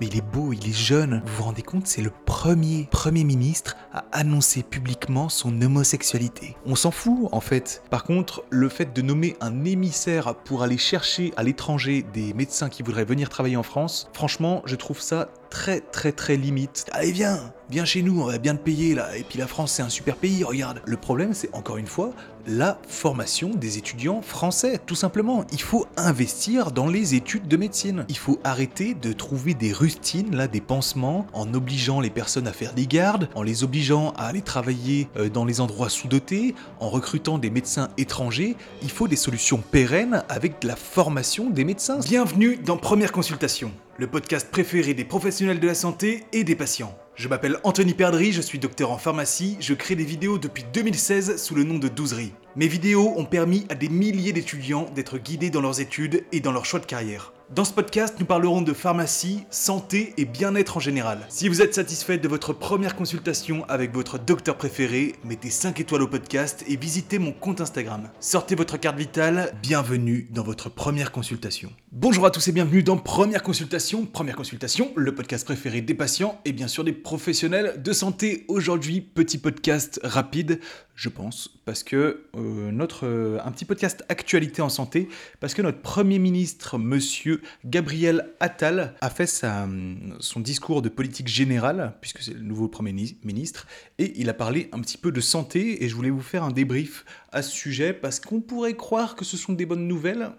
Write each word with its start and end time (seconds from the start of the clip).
Mais 0.00 0.06
il 0.06 0.16
est 0.16 0.32
beau, 0.32 0.52
il 0.52 0.68
est 0.68 0.76
jeune. 0.76 1.22
Vous 1.26 1.36
vous 1.36 1.42
rendez 1.44 1.62
compte, 1.62 1.86
c'est 1.86 2.02
le 2.02 2.12
premier 2.24 2.88
Premier 2.90 3.24
ministre 3.24 3.76
à 3.92 4.04
annoncer 4.12 4.62
publiquement 4.62 5.28
son 5.28 5.60
homosexualité. 5.60 6.56
On 6.66 6.74
s'en 6.74 6.90
fout 6.90 7.28
en 7.32 7.40
fait. 7.40 7.82
Par 7.90 8.04
contre, 8.04 8.44
le 8.50 8.68
fait 8.68 8.94
de 8.94 9.02
nommer 9.02 9.36
un 9.40 9.64
émissaire 9.64 10.34
pour 10.34 10.62
aller 10.62 10.78
chercher 10.78 11.32
à 11.36 11.42
l'étranger 11.42 12.04
des 12.14 12.32
médecins 12.34 12.68
qui 12.68 12.82
voudraient 12.82 13.04
venir 13.04 13.28
travailler 13.28 13.56
en 13.56 13.62
France, 13.62 14.08
franchement, 14.12 14.62
je 14.64 14.76
trouve 14.76 15.00
ça 15.00 15.28
très 15.50 15.80
très 15.80 16.12
très 16.12 16.36
limite. 16.36 16.86
Allez 16.92 17.12
viens, 17.12 17.52
viens 17.68 17.84
chez 17.84 18.02
nous, 18.02 18.20
on 18.20 18.26
va 18.26 18.38
bien 18.38 18.56
te 18.56 18.62
payer 18.62 18.94
là. 18.94 19.16
Et 19.16 19.22
puis 19.22 19.38
la 19.38 19.46
France 19.46 19.72
c'est 19.72 19.82
un 19.82 19.88
super 19.88 20.16
pays, 20.16 20.44
regarde. 20.44 20.80
Le 20.86 20.96
problème 20.96 21.34
c'est 21.34 21.54
encore 21.54 21.76
une 21.76 21.86
fois 21.86 22.12
la 22.46 22.78
formation 22.88 23.50
des 23.50 23.78
étudiants 23.78 24.22
français, 24.22 24.80
tout 24.86 24.94
simplement. 24.94 25.44
Il 25.52 25.60
faut 25.60 25.86
investir 25.96 26.72
dans 26.72 26.86
les 26.86 27.14
études 27.14 27.48
de 27.48 27.56
médecine. 27.56 28.04
Il 28.08 28.16
faut 28.16 28.38
arrêter 28.44 28.94
de 28.94 29.12
trouver 29.12 29.54
des 29.54 29.72
rustines, 29.72 30.34
là, 30.34 30.48
des 30.48 30.60
pansements, 30.60 31.26
en 31.32 31.52
obligeant 31.54 32.00
les 32.00 32.10
personnes 32.10 32.46
à 32.46 32.52
faire 32.52 32.72
des 32.72 32.86
gardes, 32.86 33.28
en 33.34 33.42
les 33.42 33.64
obligeant 33.64 34.12
à 34.16 34.26
aller 34.26 34.42
travailler 34.42 35.08
euh, 35.16 35.28
dans 35.28 35.44
les 35.44 35.60
endroits 35.60 35.88
sous-dotés, 35.88 36.54
en 36.80 36.88
recrutant 36.88 37.38
des 37.38 37.50
médecins 37.50 37.88
étrangers. 37.98 38.56
Il 38.82 38.90
faut 38.90 39.08
des 39.08 39.16
solutions 39.16 39.58
pérennes 39.58 40.24
avec 40.28 40.64
la 40.64 40.76
formation 40.76 41.50
des 41.50 41.64
médecins. 41.64 42.00
Bienvenue 42.00 42.56
dans 42.56 42.76
Première 42.76 43.12
Consultation 43.12 43.72
le 44.00 44.06
podcast 44.06 44.50
préféré 44.50 44.94
des 44.94 45.04
professionnels 45.04 45.60
de 45.60 45.66
la 45.66 45.74
santé 45.74 46.24
et 46.32 46.42
des 46.42 46.56
patients. 46.56 46.96
Je 47.16 47.28
m'appelle 47.28 47.58
Anthony 47.64 47.92
Perdry, 47.92 48.32
je 48.32 48.40
suis 48.40 48.58
docteur 48.58 48.90
en 48.92 48.96
pharmacie, 48.96 49.58
je 49.60 49.74
crée 49.74 49.94
des 49.94 50.06
vidéos 50.06 50.38
depuis 50.38 50.64
2016 50.72 51.36
sous 51.36 51.54
le 51.54 51.64
nom 51.64 51.76
de 51.76 51.88
Douzerie. 51.88 52.32
Mes 52.56 52.66
vidéos 52.66 53.12
ont 53.18 53.26
permis 53.26 53.66
à 53.68 53.74
des 53.74 53.90
milliers 53.90 54.32
d'étudiants 54.32 54.86
d'être 54.94 55.18
guidés 55.18 55.50
dans 55.50 55.60
leurs 55.60 55.82
études 55.82 56.24
et 56.32 56.40
dans 56.40 56.50
leur 56.50 56.64
choix 56.64 56.80
de 56.80 56.86
carrière. 56.86 57.34
Dans 57.52 57.64
ce 57.64 57.72
podcast, 57.72 58.14
nous 58.20 58.26
parlerons 58.26 58.62
de 58.62 58.72
pharmacie, 58.72 59.44
santé 59.50 60.14
et 60.16 60.24
bien-être 60.24 60.76
en 60.76 60.80
général. 60.80 61.26
Si 61.28 61.48
vous 61.48 61.62
êtes 61.62 61.74
satisfait 61.74 62.16
de 62.16 62.28
votre 62.28 62.52
première 62.52 62.94
consultation 62.94 63.64
avec 63.68 63.92
votre 63.92 64.20
docteur 64.20 64.56
préféré, 64.56 65.16
mettez 65.24 65.50
5 65.50 65.80
étoiles 65.80 66.02
au 66.02 66.06
podcast 66.06 66.64
et 66.68 66.76
visitez 66.76 67.18
mon 67.18 67.32
compte 67.32 67.60
Instagram. 67.60 68.08
Sortez 68.20 68.54
votre 68.54 68.76
carte 68.76 68.96
vitale, 68.96 69.52
bienvenue 69.64 70.28
dans 70.30 70.44
votre 70.44 70.68
première 70.68 71.10
consultation. 71.10 71.72
Bonjour 71.90 72.24
à 72.24 72.30
tous 72.30 72.46
et 72.46 72.52
bienvenue 72.52 72.84
dans 72.84 72.96
Première 72.96 73.42
Consultation. 73.42 74.06
Première 74.06 74.36
Consultation, 74.36 74.92
le 74.94 75.12
podcast 75.12 75.44
préféré 75.44 75.80
des 75.80 75.94
patients 75.94 76.40
et 76.44 76.52
bien 76.52 76.68
sûr 76.68 76.84
des 76.84 76.92
professionnels 76.92 77.82
de 77.82 77.92
santé. 77.92 78.44
Aujourd'hui, 78.46 79.00
petit 79.00 79.38
podcast 79.38 79.98
rapide 80.04 80.60
je 81.00 81.08
pense, 81.08 81.48
parce 81.64 81.82
que 81.82 82.26
euh, 82.36 82.70
notre 82.70 83.06
euh, 83.06 83.38
un 83.42 83.50
petit 83.52 83.64
podcast 83.64 84.04
actualité 84.10 84.60
en 84.60 84.68
santé, 84.68 85.08
parce 85.40 85.54
que 85.54 85.62
notre 85.62 85.80
premier 85.80 86.18
ministre, 86.18 86.76
Monsieur 86.76 87.39
Gabriel 87.64 88.30
Attal, 88.40 88.94
a 89.00 89.10
fait 89.10 89.26
son 89.26 90.40
discours 90.40 90.82
de 90.82 90.88
politique 90.88 91.28
générale, 91.28 91.94
puisque 92.00 92.20
c'est 92.22 92.34
le 92.34 92.40
nouveau 92.40 92.68
premier 92.68 92.92
ministre, 92.92 93.66
et 93.98 94.12
il 94.20 94.28
a 94.28 94.34
parlé 94.34 94.68
un 94.72 94.80
petit 94.80 94.98
peu 94.98 95.12
de 95.12 95.20
santé, 95.20 95.84
et 95.84 95.88
je 95.88 95.94
voulais 95.94 96.10
vous 96.10 96.20
faire 96.20 96.44
un 96.44 96.52
débrief 96.52 97.04
à 97.32 97.42
ce 97.42 97.50
sujet, 97.50 97.92
parce 97.92 98.20
qu'on 98.20 98.40
pourrait 98.40 98.74
croire 98.74 99.16
que 99.16 99.24
ce 99.24 99.36
sont 99.36 99.52
des 99.52 99.66
bonnes 99.66 99.86
nouvelles. 99.88 100.30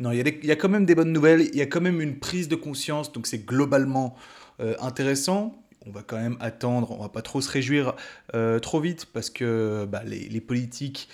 non, 0.00 0.12
il 0.12 0.44
y, 0.44 0.50
a 0.50 0.56
quand 0.56 0.68
même 0.68 0.84
des 0.84 0.94
bonnes 0.94 1.12
nouvelles, 1.12 1.48
il 1.52 1.56
y 1.56 1.62
a 1.62 1.66
quand 1.66 1.80
même 1.80 2.00
une 2.02 2.18
prise 2.18 2.48
de 2.48 2.56
conscience, 2.56 3.10
donc 3.12 3.26
c'est 3.26 3.46
globalement 3.46 4.16
euh, 4.60 4.74
intéressant 4.80 5.63
on 5.86 5.90
va 5.90 6.02
quand 6.02 6.16
même 6.16 6.36
attendre, 6.40 6.90
on 6.92 7.02
va 7.02 7.08
pas 7.08 7.22
trop 7.22 7.40
se 7.40 7.50
réjouir 7.50 7.94
euh, 8.34 8.58
trop 8.58 8.80
vite 8.80 9.06
parce 9.06 9.30
que 9.30 9.86
bah, 9.88 10.02
les, 10.04 10.40
politiques 10.40 11.08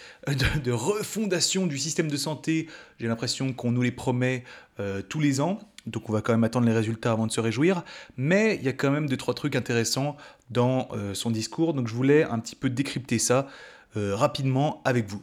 de, 0.64 0.70
refondation 0.70 1.66
du 1.66 1.78
système 1.78 2.08
de 2.08 2.16
santé, 2.16 2.68
j'ai 2.98 3.08
l'impression 3.08 3.52
qu'on 3.52 3.72
nous 3.72 3.82
les 3.82 3.90
promet 3.90 4.44
euh, 4.78 5.02
tous 5.02 5.20
les 5.20 5.40
ans. 5.40 5.58
Donc 5.86 6.08
on 6.08 6.12
va 6.12 6.20
quand 6.20 6.32
même 6.32 6.44
attendre 6.44 6.66
les 6.66 6.72
résultats 6.72 7.12
avant 7.12 7.26
de 7.26 7.32
se 7.32 7.40
réjouir. 7.40 7.82
Mais 8.16 8.56
il 8.56 8.62
y 8.62 8.68
a 8.68 8.72
quand 8.72 8.90
même 8.90 9.08
deux, 9.08 9.16
trois 9.16 9.34
trucs 9.34 9.56
intéressants 9.56 10.16
dans 10.50 10.88
euh, 10.92 11.14
son 11.14 11.30
discours. 11.30 11.74
Donc 11.74 11.88
je 11.88 11.94
voulais 11.94 12.22
un 12.24 12.38
petit 12.38 12.56
peu 12.56 12.70
décrypter 12.70 13.18
ça 13.18 13.48
rapidement 13.96 14.82
avec 14.84 15.08
vous. 15.08 15.20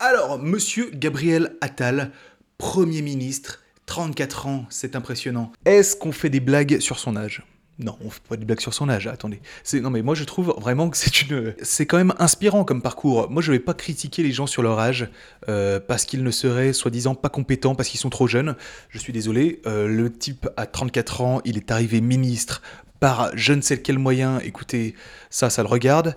Alors, 0.00 0.36
monsieur 0.36 0.90
Gabriel 0.92 1.56
Attal, 1.60 2.10
Premier 2.58 3.00
ministre, 3.00 3.62
34 3.86 4.46
ans, 4.48 4.66
c'est 4.70 4.96
impressionnant. 4.96 5.52
Est-ce 5.64 5.94
qu'on 5.94 6.10
fait 6.10 6.28
des 6.28 6.40
blagues 6.40 6.80
sur 6.80 6.98
son 6.98 7.14
âge? 7.14 7.44
Non, 7.84 7.96
on 8.04 8.10
fait 8.10 8.22
pas 8.28 8.36
des 8.36 8.44
blagues 8.44 8.60
sur 8.60 8.74
son 8.74 8.88
âge, 8.88 9.06
attendez. 9.06 9.40
Non 9.74 9.90
mais 9.90 10.02
moi 10.02 10.14
je 10.14 10.24
trouve 10.24 10.54
vraiment 10.58 10.90
que 10.90 10.96
c'est 10.96 11.22
une... 11.22 11.54
C'est 11.62 11.86
quand 11.86 11.96
même 11.96 12.14
inspirant 12.18 12.64
comme 12.64 12.82
parcours. 12.82 13.30
Moi 13.30 13.42
je 13.42 13.52
vais 13.52 13.58
pas 13.58 13.74
critiquer 13.74 14.22
les 14.22 14.32
gens 14.32 14.46
sur 14.46 14.62
leur 14.62 14.78
âge 14.78 15.08
euh, 15.48 15.80
parce 15.80 16.04
qu'ils 16.04 16.22
ne 16.22 16.30
seraient 16.30 16.72
soi-disant 16.72 17.14
pas 17.14 17.28
compétents 17.28 17.74
parce 17.74 17.88
qu'ils 17.88 18.00
sont 18.00 18.10
trop 18.10 18.26
jeunes. 18.26 18.56
Je 18.88 18.98
suis 18.98 19.12
désolé, 19.12 19.60
euh, 19.66 19.88
le 19.88 20.12
type 20.12 20.48
a 20.56 20.66
34 20.66 21.20
ans, 21.20 21.40
il 21.44 21.56
est 21.56 21.70
arrivé 21.70 22.00
ministre 22.00 22.62
par 23.00 23.30
je 23.34 23.52
ne 23.52 23.60
sais 23.60 23.80
quel 23.80 23.98
moyen, 23.98 24.38
écoutez, 24.40 24.94
ça, 25.28 25.50
ça 25.50 25.62
le 25.62 25.68
regarde. 25.68 26.16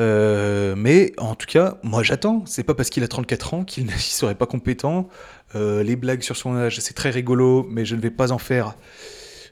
Euh, 0.00 0.74
mais 0.76 1.12
en 1.18 1.34
tout 1.34 1.46
cas, 1.46 1.76
moi 1.82 2.02
j'attends. 2.02 2.42
C'est 2.46 2.64
pas 2.64 2.74
parce 2.74 2.90
qu'il 2.90 3.02
a 3.02 3.08
34 3.08 3.54
ans 3.54 3.64
qu'il 3.64 3.86
ne 3.86 3.92
serait 3.92 4.34
pas 4.34 4.46
compétent. 4.46 5.08
les 5.54 5.96
blagues 5.96 6.22
sur 6.22 6.36
son 6.36 6.56
âge, 6.56 6.80
c'est 6.80 6.94
très 6.94 7.10
rigolo, 7.10 7.66
mais 7.70 7.84
je 7.84 7.96
ne 7.96 8.00
vais 8.00 8.10
pas 8.10 8.32
en 8.32 8.38
faire. 8.38 8.76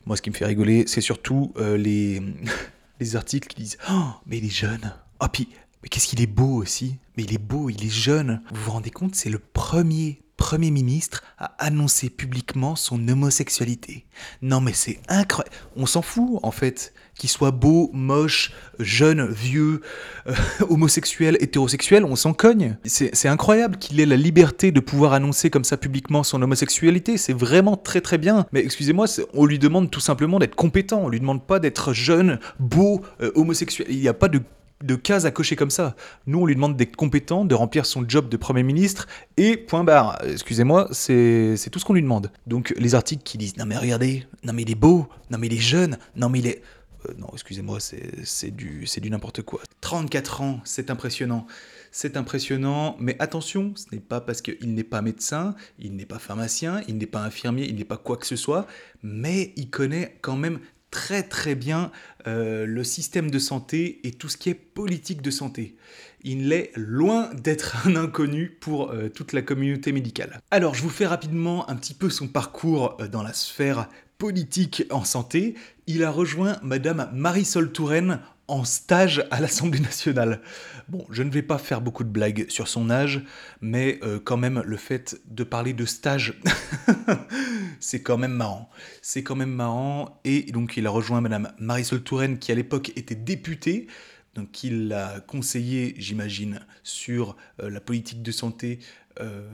Moi, 0.07 0.17
ce 0.17 0.23
qui 0.23 0.31
me 0.31 0.35
fait 0.35 0.47
rigoler, 0.47 0.85
c'est 0.87 1.01
surtout 1.01 1.53
euh, 1.57 1.77
les, 1.77 2.23
les 3.01 3.17
articles 3.17 3.49
qui 3.49 3.63
disent 3.63 3.79
Oh, 3.91 4.09
mais 4.27 4.39
il 4.39 4.47
est 4.47 4.51
jeune. 4.51 4.93
Oh, 5.21 5.27
puis, 5.33 5.49
mais 5.83 5.89
qu'est-ce 5.89 6.07
qu'il 6.07 6.21
est 6.21 6.27
beau 6.27 6.63
aussi. 6.63 6.99
Mais 7.17 7.25
il 7.25 7.33
est 7.33 7.39
beau, 7.39 7.71
il 7.71 7.85
est 7.85 7.91
jeune. 7.91 8.43
Vous 8.53 8.63
vous 8.65 8.71
rendez 8.73 8.91
compte, 8.91 9.15
c'est 9.15 9.31
le 9.31 9.39
premier 9.39 10.21
Premier 10.37 10.73
ministre 10.73 11.23
a 11.39 11.55
annoncé 11.59 12.11
publiquement 12.11 12.75
son 12.75 13.09
homosexualité. 13.09 14.05
Non 14.43 14.61
mais 14.61 14.73
c'est 14.73 14.99
incroyable. 15.09 15.55
On 15.77 15.87
s'en 15.87 16.03
fout 16.03 16.41
en 16.43 16.51
fait. 16.51 16.93
Qu'il 17.17 17.31
soit 17.31 17.53
beau, 17.53 17.91
moche, 17.93 18.53
jeune, 18.79 19.31
vieux, 19.31 19.81
euh, 20.27 20.35
homosexuel, 20.69 21.37
hétérosexuel, 21.41 22.05
on 22.05 22.17
s'en 22.17 22.33
cogne. 22.33 22.77
C'est 22.85 23.29
incroyable 23.29 23.79
qu'il 23.79 24.01
ait 24.01 24.07
la 24.07 24.17
liberté 24.17 24.73
de 24.73 24.81
pouvoir 24.81 25.13
annoncer 25.13 25.51
comme 25.51 25.65
ça 25.65 25.77
publiquement 25.77 26.23
son 26.23 26.43
homosexualité. 26.43 27.17
C'est 27.17 27.33
vraiment 27.33 27.77
très 27.77 28.01
très 28.01 28.19
bien. 28.19 28.47
Mais 28.53 28.61
excusez-moi, 28.61 29.07
on 29.33 29.47
lui 29.47 29.59
demande 29.59 29.91
tout 29.91 30.01
simplement 30.01 30.39
d'être 30.39 30.57
compétent. 30.57 31.03
On 31.05 31.09
lui 31.09 31.21
demande 31.21 31.47
pas 31.47 31.61
d'être 31.61 31.93
jeune, 31.93 32.39
beau, 32.59 33.03
euh, 33.21 33.31
homosexuel. 33.35 33.87
Il 33.91 34.01
n'y 34.01 34.09
a 34.09 34.15
pas 34.15 34.29
de 34.29 34.41
de 34.85 34.97
cases 34.97 35.25
à 35.25 35.31
cocher 35.31 35.57
comme 35.57 35.71
ça. 35.71 35.97
Nous, 36.27 36.39
on 36.39 36.47
lui 36.47 36.55
demande 36.55 36.77
d'être 36.77 36.97
compétent, 36.97 37.45
de 37.45 37.55
remplir 37.55 37.87
son 37.87 38.05
job 38.07 38.29
de 38.29 38.37
Premier 38.37 38.63
ministre, 38.63 39.07
et 39.37 39.57
point 39.57 39.83
barre. 39.83 40.19
Excusez-moi, 40.25 40.89
c'est 40.93 41.57
tout 41.71 41.79
ce 41.79 41.85
qu'on 41.85 41.95
lui 41.95 42.03
demande. 42.03 42.31
Donc 42.47 42.75
les 42.77 42.95
articles 42.95 43.23
qui 43.23 43.39
disent 43.39 43.57
Non 43.57 43.67
mais 43.67 43.79
regardez, 43.79 44.27
non 44.45 44.53
mais 44.53 44.63
il 44.63 44.71
est 44.71 44.77
beau, 44.77 45.09
non 45.31 45.39
mais 45.39 45.47
il 45.47 45.55
est 45.55 45.59
jeune, 45.59 45.99
non 46.17 46.29
mais 46.29 46.41
il 46.41 46.47
est... 46.47 46.63
Euh, 47.09 47.15
non, 47.19 47.29
excusez-moi, 47.33 47.79
c'est 47.81 48.51
du, 48.51 48.87
n'importe 49.11 49.43
quoi. 49.43 49.63
34 49.81 50.41
ans, 50.41 50.61
c'est 50.65 50.91
impressionnant. 50.91 51.47
C'est 51.91 52.17
impressionnant, 52.17 52.97
mais 52.99 53.17
attention, 53.21 53.73
ce 53.77 53.87
n'est 53.93 54.01
pas 54.01 54.21
parce 54.21 54.43
qu'il 54.43 54.75
n'est 54.75 54.85
pas 54.85 55.01
médecin, 55.01 55.55
il 55.79 55.95
n'est 55.95 56.07
pas 56.07 56.19
pharmacien, 56.19 56.83
il 56.89 56.99
n'est 56.99 57.07
pas 57.07 57.23
infirmier, 57.23 57.67
il 57.69 57.77
n'est 57.77 57.85
pas 57.85 57.99
quoi 57.99 58.17
que 58.17 58.27
ce 58.27 58.37
soit, 58.37 58.67
mais 59.03 59.53
il 59.57 59.71
connaît 59.71 60.19
quand 60.21 60.37
même 60.37 60.59
très 60.91 61.25
très 61.25 61.57
bien 61.57 61.91
euh, 62.29 62.67
le 62.67 62.85
système 62.85 63.29
de 63.29 63.41
santé 63.41 64.01
et 64.05 64.13
tout 64.13 64.29
ce 64.29 64.37
qui 64.37 64.49
est 64.49 64.55
politique 64.55 65.23
de 65.23 65.31
santé. 65.31 65.77
Il 66.23 66.53
est 66.53 66.71
loin 66.77 67.35
d'être 67.35 67.87
un 67.87 67.97
inconnu 67.97 68.49
pour 68.49 68.91
euh, 68.91 69.09
toute 69.09 69.33
la 69.33 69.43
communauté 69.43 69.91
médicale. 69.93 70.41
Alors 70.53 70.75
je 70.75 70.83
vous 70.83 70.91
fais 70.91 71.07
rapidement 71.07 71.69
un 71.69 71.75
petit 71.75 71.95
peu 71.95 72.11
son 72.11 72.29
parcours 72.29 72.97
dans 73.11 73.23
la 73.23 73.33
sphère 73.33 73.89
politique 74.19 74.85
en 74.91 75.05
santé. 75.05 75.55
Il 75.87 76.05
a 76.05 76.11
rejoint 76.11 76.59
Madame 76.63 77.11
Marisol 77.13 77.73
Touraine 77.73 78.21
en 78.49 78.65
stage 78.65 79.25
à 79.31 79.41
l'Assemblée 79.41 79.81
nationale. 79.81 80.41
Bon, 80.89 81.07
je 81.11 81.23
ne 81.23 81.31
vais 81.31 81.43
pas 81.43 81.59
faire 81.59 81.81
beaucoup 81.81 82.05
de 82.05 82.11
blagues 82.11 82.47
sur 82.49 82.69
son 82.69 82.91
âge, 82.91 83.23
mais 83.61 83.99
euh, 84.03 84.21
quand 84.23 84.37
même 84.37 84.63
le 84.65 84.77
fait 84.77 85.21
de 85.31 85.45
parler 85.45 85.73
de 85.73 85.87
stage, 85.87 86.41
c'est 87.81 88.03
quand 88.03 88.19
même 88.19 88.35
marrant. 88.35 88.69
C'est 89.01 89.23
quand 89.23 89.37
même 89.37 89.53
marrant. 89.53 90.21
Et 90.25 90.43
donc 90.53 90.77
il 90.77 90.87
a 90.87 90.91
rejoint 90.91 91.21
Madame 91.21 91.53
Marisol 91.59 92.03
Touraine, 92.03 92.39
qui 92.39 92.53
à 92.53 92.55
l'époque 92.55 92.93
était 92.97 93.15
députée. 93.15 93.87
Donc 94.35 94.65
il 94.65 94.89
l'a 94.89 95.21
conseillé, 95.21 95.95
j'imagine, 95.99 96.61
sur 96.83 97.37
euh, 97.63 97.71
la 97.71 97.81
politique 97.81 98.23
de 98.23 98.33
santé 98.33 98.79
euh, 99.21 99.49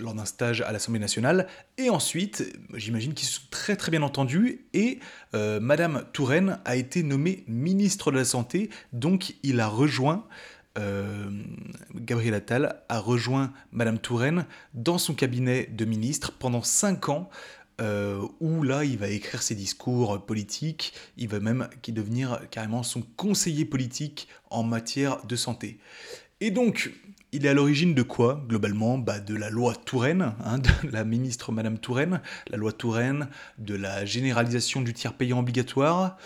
lors 0.00 0.14
d'un 0.14 0.24
stage 0.24 0.62
à 0.62 0.72
l'Assemblée 0.72 1.00
nationale. 1.00 1.46
Et 1.78 1.90
ensuite, 1.90 2.58
j'imagine 2.74 3.14
qu'ils 3.14 3.28
se 3.28 3.40
sont 3.40 3.46
très 3.50 3.76
très 3.76 3.90
bien 3.90 4.02
entendus. 4.02 4.66
Et 4.74 4.98
euh, 5.34 5.60
Madame 5.60 6.04
Touraine 6.12 6.58
a 6.64 6.76
été 6.76 7.02
nommée 7.02 7.44
ministre 7.46 8.10
de 8.10 8.16
la 8.16 8.24
Santé. 8.24 8.70
Donc 8.92 9.34
il 9.42 9.60
a 9.60 9.68
rejoint, 9.68 10.26
Gabriel 11.94 12.32
Attal 12.32 12.82
a 12.88 13.00
rejoint 13.00 13.52
Madame 13.70 13.98
Touraine 13.98 14.46
dans 14.72 14.96
son 14.96 15.12
cabinet 15.12 15.66
de 15.66 15.84
ministre 15.84 16.32
pendant 16.32 16.62
cinq 16.62 17.10
ans. 17.10 17.28
Où 18.40 18.62
là, 18.62 18.84
il 18.84 18.98
va 18.98 19.08
écrire 19.08 19.42
ses 19.42 19.54
discours 19.54 20.24
politiques, 20.24 20.92
il 21.16 21.28
va 21.28 21.40
même 21.40 21.68
devenir 21.88 22.40
carrément 22.50 22.82
son 22.82 23.02
conseiller 23.16 23.64
politique 23.64 24.28
en 24.50 24.62
matière 24.62 25.24
de 25.26 25.36
santé. 25.36 25.78
Et 26.40 26.50
donc, 26.50 26.92
il 27.32 27.46
est 27.46 27.48
à 27.48 27.54
l'origine 27.54 27.94
de 27.94 28.02
quoi, 28.02 28.44
globalement? 28.48 28.98
Bah, 28.98 29.20
De 29.20 29.34
la 29.34 29.50
loi 29.50 29.74
Touraine, 29.74 30.34
hein, 30.44 30.58
de 30.58 30.70
la 30.90 31.04
ministre 31.04 31.52
Madame 31.52 31.78
Touraine, 31.78 32.20
la 32.48 32.56
loi 32.56 32.72
Touraine, 32.72 33.28
de 33.58 33.74
la 33.74 34.04
généralisation 34.04 34.80
du 34.80 34.92
tiers 34.92 35.14
payant 35.14 35.38
obligatoire, 35.38 36.16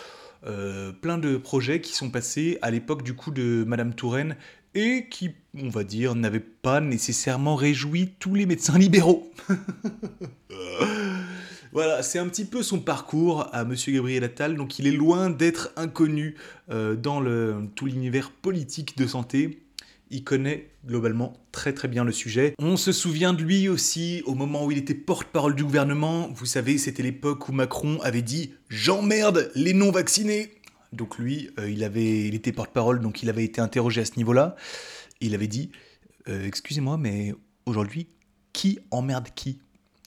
euh, 0.47 0.93
plein 0.93 1.19
de 1.19 1.37
projets 1.37 1.81
qui 1.81 1.95
sont 1.95 2.11
passés 2.11 2.59
à 2.63 2.71
l'époque 2.71 3.03
du 3.03 3.15
coup 3.15 3.31
de 3.31 3.65
Madame 3.67 3.95
Touraine 3.95 4.37
et 4.75 5.09
qui, 5.09 5.31
on 5.57 5.69
va 5.69 5.85
dire, 5.85 6.15
n'avaient 6.15 6.41
pas 6.41 6.81
nécessairement 6.81 7.55
réjoui 7.55 8.15
tous 8.19 8.35
les 8.35 8.45
médecins 8.47 8.79
libéraux. 8.79 9.31
voilà, 11.75 12.03
c'est 12.03 12.19
un 12.19 12.29
petit 12.29 12.47
peu 12.47 12.63
son 12.63 12.81
parcours 12.81 13.49
à 13.53 13.65
Monsieur 13.65 13.93
Gabriel 13.93 14.25
Attal, 14.25 14.57
donc 14.57 14.79
il 14.79 14.87
est 14.87 14.93
loin 14.93 15.29
d'être 15.29 15.73
inconnu 15.77 16.37
euh, 16.71 16.97
dans 16.97 17.23
tout 17.75 17.85
l'univers 17.87 18.31
politique 18.31 18.97
de 18.97 19.07
santé 19.07 19.61
il 20.15 20.23
connaît 20.23 20.71
globalement 20.87 21.33
très 21.51 21.73
très 21.73 21.89
bien 21.89 22.05
le 22.05 22.13
sujet. 22.13 22.55
On 22.59 22.77
se 22.77 22.93
souvient 22.93 23.33
de 23.33 23.43
lui 23.43 23.69
aussi 23.69 24.23
au 24.27 24.35
moment 24.35 24.65
où 24.65 24.71
il 24.71 24.79
était 24.79 24.95
porte-parole 24.95 25.57
du 25.57 25.65
gouvernement. 25.65 26.29
Vous 26.35 26.47
savez, 26.47 26.79
c'était 26.79 27.03
l'époque 27.03 27.49
où 27.49 27.53
Macron 27.53 27.99
avait 28.01 28.23
dit 28.23 28.55
J'emmerde 28.69 29.51
les 29.57 29.73
non-vaccinés. 29.73 30.53
Donc 30.93 31.19
lui, 31.19 31.51
euh, 31.59 31.69
il 31.69 32.35
était 32.35 32.53
porte-parole, 32.53 33.01
donc 33.01 33.23
il 33.25 33.29
avait 33.29 33.45
été 33.45 33.61
interrogé 33.61 34.03
à 34.03 34.05
ce 34.05 34.17
niveau-là. 34.17 34.55
Il 35.21 35.35
avait 35.35 35.49
dit 35.49 35.71
euh, 36.29 36.47
Excusez-moi, 36.47 36.97
mais 36.97 37.35
aujourd'hui, 37.67 38.07
qui 38.53 38.79
emmerde 38.93 39.29
qui? 39.35 39.59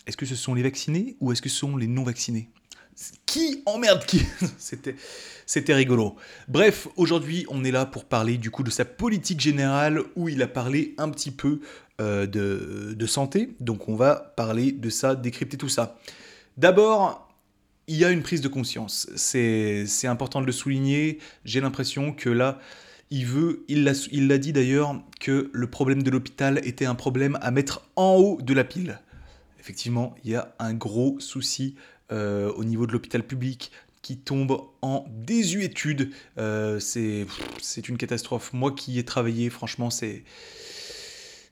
Est-ce 0.08 0.18
que 0.18 0.26
ce 0.26 0.36
sont 0.36 0.54
les 0.54 0.64
vaccinés 0.64 1.18
ou 1.20 1.32
est-ce 1.32 1.42
que 1.42 1.50
ce 1.50 1.58
sont 1.58 1.76
les 1.78 1.88
non-vaccinés? 1.88 2.50
Qui 3.26 3.62
emmerde 3.66 4.06
qui 4.06 4.22
C'était 5.46 5.74
rigolo. 5.74 6.16
Bref, 6.48 6.88
aujourd'hui, 6.96 7.46
on 7.50 7.64
est 7.64 7.72
là 7.72 7.86
pour 7.86 8.06
parler 8.06 8.38
du 8.38 8.50
coup 8.50 8.64
de 8.64 8.72
sa 8.72 8.86
politique 8.86 9.40
générale 9.40 10.02
où 10.16 10.30
il 10.30 10.42
a 10.42 10.48
parlé 10.48 10.96
un 10.98 11.10
petit 11.10 11.32
peu 11.32 11.60
euh, 12.02 12.26
de, 12.26 12.96
de, 12.98 13.06
santé. 13.06 13.56
Donc 13.60 13.88
on 13.88 13.96
va 13.96 14.16
parler 14.36 14.72
de 14.72 14.90
ça, 14.90 15.14
décrypter 15.14 15.58
tout 15.58 15.70
ça. 15.70 16.00
D'abord, 16.58 17.30
il 17.88 17.98
y 17.98 18.06
a 18.06 18.12
une 18.12 18.24
prise 18.24 18.42
de 18.42 18.48
conscience. 18.48 19.10
C'est 19.16 19.86
important 20.08 20.42
de 20.42 20.46
le 20.46 20.52
souligner. 20.52 21.20
J'ai 21.46 21.62
l'impression 21.62 22.14
que 22.14 22.30
là, 22.30 22.60
il 23.10 23.26
veut, 23.26 23.64
il 23.68 23.84
l'a 23.84 24.38
dit 24.38 24.54
d'ailleurs, 24.54 25.02
que 25.20 25.50
le 25.54 25.70
problème 25.70 26.04
de 26.04 26.10
l'hôpital 26.10 26.60
était 26.66 26.86
un 26.86 26.96
problème 26.96 27.38
à 27.42 27.52
mettre 27.52 27.84
en 27.96 28.16
haut 28.16 28.40
de 28.42 28.54
la 28.54 28.64
pile. 28.64 29.00
Effectivement, 29.60 30.16
il 30.24 30.32
y 30.32 30.36
a 30.36 30.56
un 30.60 30.74
gros 30.74 31.20
souci 31.20 31.76
euh, 32.12 32.52
au 32.54 32.64
niveau 32.64 32.88
de 32.88 32.92
l'hôpital 32.92 33.24
public 33.24 33.72
qui 34.02 34.18
tombe 34.18 34.62
en 34.82 35.06
désuétude. 35.10 36.12
Euh, 36.38 36.80
c'est 36.80 37.90
une 37.90 37.98
catastrophe. 37.98 38.54
Moi 38.54 38.72
qui 38.72 39.00
ai 39.00 39.04
travaillé, 39.04 39.50
franchement, 39.50 39.90
c'est... 39.90 40.24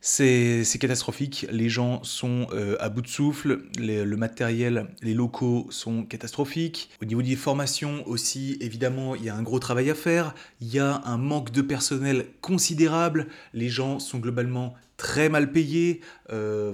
C'est 0.07 0.77
catastrophique, 0.79 1.47
les 1.49 1.67
gens 1.67 2.03
sont 2.03 2.45
euh, 2.53 2.77
à 2.79 2.89
bout 2.89 3.01
de 3.01 3.07
souffle, 3.07 3.63
le 3.79 4.15
matériel, 4.15 4.85
les 5.01 5.15
locaux 5.15 5.65
sont 5.71 6.03
catastrophiques. 6.03 6.91
Au 7.01 7.05
niveau 7.05 7.23
des 7.23 7.35
formations 7.35 8.07
aussi, 8.07 8.55
évidemment, 8.61 9.15
il 9.15 9.23
y 9.23 9.29
a 9.29 9.35
un 9.35 9.41
gros 9.41 9.57
travail 9.57 9.89
à 9.89 9.95
faire, 9.95 10.35
il 10.61 10.71
y 10.71 10.77
a 10.77 11.01
un 11.05 11.17
manque 11.17 11.49
de 11.49 11.63
personnel 11.63 12.27
considérable, 12.41 13.25
les 13.55 13.67
gens 13.67 13.97
sont 13.97 14.19
globalement 14.19 14.75
très 14.95 15.27
mal 15.27 15.51
payés, 15.51 16.01
euh, 16.31 16.73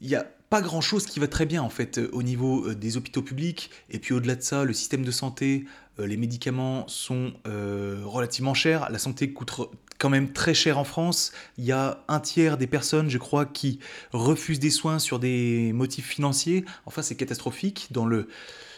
il 0.00 0.08
y 0.08 0.14
a 0.14 0.26
pas 0.48 0.62
grand 0.62 0.80
chose 0.80 1.06
qui 1.06 1.18
va 1.18 1.26
très 1.26 1.46
bien 1.46 1.62
en 1.62 1.68
fait 1.70 1.98
euh, 1.98 2.08
au 2.12 2.22
niveau 2.22 2.68
euh, 2.68 2.74
des 2.74 2.96
hôpitaux 2.96 3.22
publics. 3.22 3.70
Et 3.90 3.98
puis 3.98 4.14
au-delà 4.14 4.36
de 4.36 4.42
ça 4.42 4.64
le 4.64 4.72
système 4.72 5.04
de 5.04 5.10
santé 5.10 5.64
euh, 5.98 6.06
les 6.06 6.16
médicaments 6.16 6.86
sont 6.88 7.32
relativement 7.44 8.54
chers. 8.54 8.90
La 8.90 8.98
santé 8.98 9.32
coûte 9.32 9.52
quand 9.98 10.10
même 10.10 10.32
très 10.32 10.54
cher 10.54 10.78
en 10.78 10.84
France. 10.84 11.32
Il 11.58 11.64
y 11.64 11.72
a 11.72 12.04
un 12.08 12.20
tiers 12.20 12.58
des 12.58 12.66
personnes 12.66 13.10
je 13.10 13.18
crois 13.18 13.46
qui 13.46 13.80
refusent 14.12 14.60
des 14.60 14.70
soins 14.70 14.98
sur 14.98 15.18
des 15.18 15.72
motifs 15.72 16.06
financiers. 16.06 16.64
Enfin 16.84 17.02
c'est 17.02 17.16
catastrophique 17.16 17.88
dans 17.90 18.06
le 18.06 18.28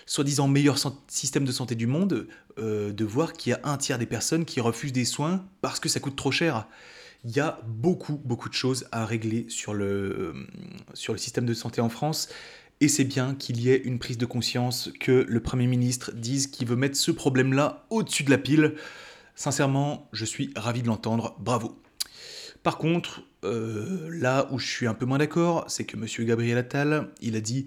soi-disant 0.06 0.48
meilleur 0.48 0.78
système 1.08 1.44
de 1.44 1.52
santé 1.52 1.74
du 1.74 1.86
monde 1.86 2.28
de 2.56 3.04
voir 3.04 3.34
qu'il 3.34 3.50
y 3.50 3.54
a 3.54 3.60
un 3.62 3.76
tiers 3.76 3.98
des 3.98 4.06
personnes 4.06 4.46
qui 4.46 4.60
refusent 4.60 4.92
des 4.92 5.04
soins 5.04 5.44
parce 5.60 5.80
que 5.80 5.88
ça 5.88 6.00
coûte 6.00 6.16
trop 6.16 6.30
cher 6.32 6.66
il 7.24 7.36
y 7.36 7.40
a 7.40 7.60
beaucoup, 7.66 8.20
beaucoup 8.24 8.48
de 8.48 8.54
choses 8.54 8.86
à 8.92 9.04
régler 9.04 9.46
sur 9.48 9.74
le, 9.74 9.86
euh, 9.86 10.46
sur 10.94 11.12
le 11.12 11.18
système 11.18 11.46
de 11.46 11.54
santé 11.54 11.80
en 11.80 11.88
France. 11.88 12.28
Et 12.80 12.88
c'est 12.88 13.04
bien 13.04 13.34
qu'il 13.34 13.60
y 13.60 13.70
ait 13.70 13.76
une 13.76 13.98
prise 13.98 14.18
de 14.18 14.26
conscience, 14.26 14.90
que 15.00 15.26
le 15.28 15.40
Premier 15.40 15.66
ministre 15.66 16.12
dise 16.14 16.46
qu'il 16.46 16.68
veut 16.68 16.76
mettre 16.76 16.96
ce 16.96 17.10
problème-là 17.10 17.86
au-dessus 17.90 18.22
de 18.22 18.30
la 18.30 18.38
pile. 18.38 18.76
Sincèrement, 19.34 20.08
je 20.12 20.24
suis 20.24 20.52
ravi 20.56 20.82
de 20.82 20.86
l'entendre. 20.86 21.36
Bravo. 21.40 21.80
Par 22.62 22.78
contre, 22.78 23.22
euh, 23.44 24.08
là 24.12 24.48
où 24.52 24.58
je 24.58 24.66
suis 24.66 24.86
un 24.86 24.94
peu 24.94 25.06
moins 25.06 25.18
d'accord, 25.18 25.64
c'est 25.68 25.84
que 25.84 25.96
M. 25.96 26.26
Gabriel 26.26 26.58
Attal, 26.58 27.08
il 27.20 27.34
a 27.34 27.40
dit 27.40 27.66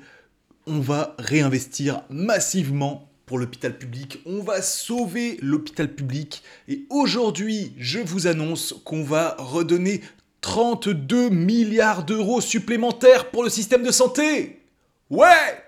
on 0.68 0.80
va 0.80 1.16
réinvestir 1.18 2.04
massivement 2.10 3.11
l'hôpital 3.38 3.78
public. 3.78 4.22
On 4.26 4.42
va 4.42 4.62
sauver 4.62 5.38
l'hôpital 5.42 5.94
public. 5.94 6.44
Et 6.68 6.86
aujourd'hui, 6.90 7.74
je 7.78 8.00
vous 8.00 8.28
annonce 8.28 8.76
qu'on 8.84 9.04
va 9.04 9.36
redonner 9.38 10.02
32 10.42 11.30
milliards 11.30 12.04
d'euros 12.04 12.42
supplémentaires 12.42 13.30
pour 13.30 13.44
le 13.44 13.50
système 13.50 13.84
de 13.84 13.92
santé. 13.92 14.62
Ouais 15.10 15.64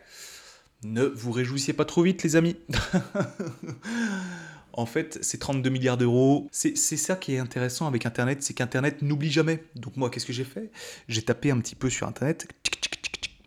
Ne 0.83 1.03
vous 1.03 1.31
réjouissez 1.31 1.73
pas 1.73 1.85
trop 1.85 2.01
vite, 2.01 2.23
les 2.23 2.35
amis. 2.35 2.55
en 4.73 4.85
fait, 4.85 5.19
ces 5.21 5.37
32 5.37 5.69
milliards 5.69 5.97
d'euros, 5.97 6.47
c'est 6.51 6.75
ça 6.75 7.15
qui 7.15 7.35
est 7.35 7.39
intéressant 7.39 7.87
avec 7.87 8.05
Internet, 8.05 8.41
c'est 8.41 8.53
qu'Internet 8.53 9.01
n'oublie 9.01 9.31
jamais. 9.31 9.63
Donc 9.75 9.95
moi, 9.95 10.09
qu'est-ce 10.09 10.25
que 10.25 10.33
j'ai 10.33 10.43
fait? 10.43 10.71
J'ai 11.07 11.21
tapé 11.21 11.51
un 11.51 11.59
petit 11.59 11.75
peu 11.75 11.89
sur 11.89 12.07
Internet. 12.07 12.47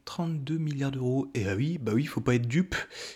32 0.06 0.56
milliards 0.56 0.92
d'euros. 0.92 1.28
Et 1.34 1.46
ah 1.46 1.54
oui, 1.54 1.76
bah 1.78 1.92
oui, 1.94 2.04
il 2.04 2.08
faut 2.08 2.22
pas 2.22 2.34
être 2.34 2.48
dupe. 2.48 2.74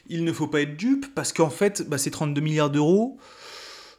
Il 0.08 0.24
ne 0.24 0.32
faut 0.32 0.48
pas 0.48 0.60
être 0.60 0.76
dupe 0.76 1.14
parce 1.14 1.32
qu'en 1.32 1.48
fait, 1.48 1.88
bah, 1.88 1.96
ces 1.96 2.10
32 2.10 2.42
milliards 2.42 2.68
d'euros, 2.68 3.16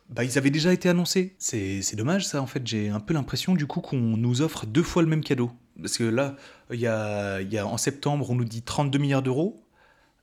bah, 0.09 0.23
ils 0.23 0.37
avaient 0.37 0.51
déjà 0.51 0.71
été 0.71 0.89
annoncés. 0.89 1.35
C'est 1.39 1.95
dommage 1.95 2.27
ça, 2.27 2.41
en 2.41 2.45
fait. 2.45 2.67
J'ai 2.67 2.89
un 2.89 2.99
peu 2.99 3.15
l'impression 3.15 3.55
du 3.55 3.65
coup 3.65 3.81
qu'on 3.81 3.97
nous 3.97 4.41
offre 4.41 4.67
deux 4.67 4.83
fois 4.83 5.01
le 5.01 5.07
même 5.07 5.23
cadeau. 5.23 5.51
Parce 5.81 5.97
que 5.97 6.03
là, 6.03 6.35
en 6.69 7.77
septembre, 7.77 8.29
on 8.29 8.35
nous 8.35 8.45
dit 8.45 8.61
32 8.61 8.99
milliards 8.99 9.23
d'euros. 9.23 9.63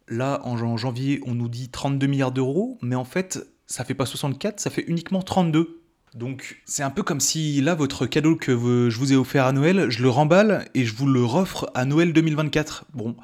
Là, 0.07 0.41
en 0.45 0.77
janvier, 0.77 1.21
on 1.27 1.35
nous 1.35 1.49
dit 1.49 1.71
32 1.71 2.07
milliards 2.07 2.33
d'euros. 2.33 2.79
Mais 2.83 2.95
en 2.95 3.05
fait, 3.05 3.45
ça 3.67 3.85
fait 3.85 3.95
pas 3.95 4.07
64, 4.07 4.61
ça 4.61 4.71
fait 4.71 4.85
uniquement 4.87 5.23
32. 5.23 5.78
Donc 6.15 6.61
c'est 6.65 6.83
un 6.83 6.91
peu 6.91 7.03
comme 7.03 7.21
si 7.21 7.61
là, 7.61 7.75
votre 7.75 8.07
cadeau 8.07 8.37
que 8.37 8.53
je 8.91 8.99
vous 8.99 9.13
ai 9.13 9.17
offert 9.17 9.45
à 9.45 9.53
Noël, 9.53 9.91
je 9.91 10.03
le 10.03 10.09
remballe 10.09 10.67
et 10.75 10.85
je 10.85 10.95
vous 10.95 11.07
le 11.07 11.21
offre 11.21 11.71
à 11.75 11.85
Noël 11.85 12.13
2024. 12.13 12.87
Bon, 12.95 13.17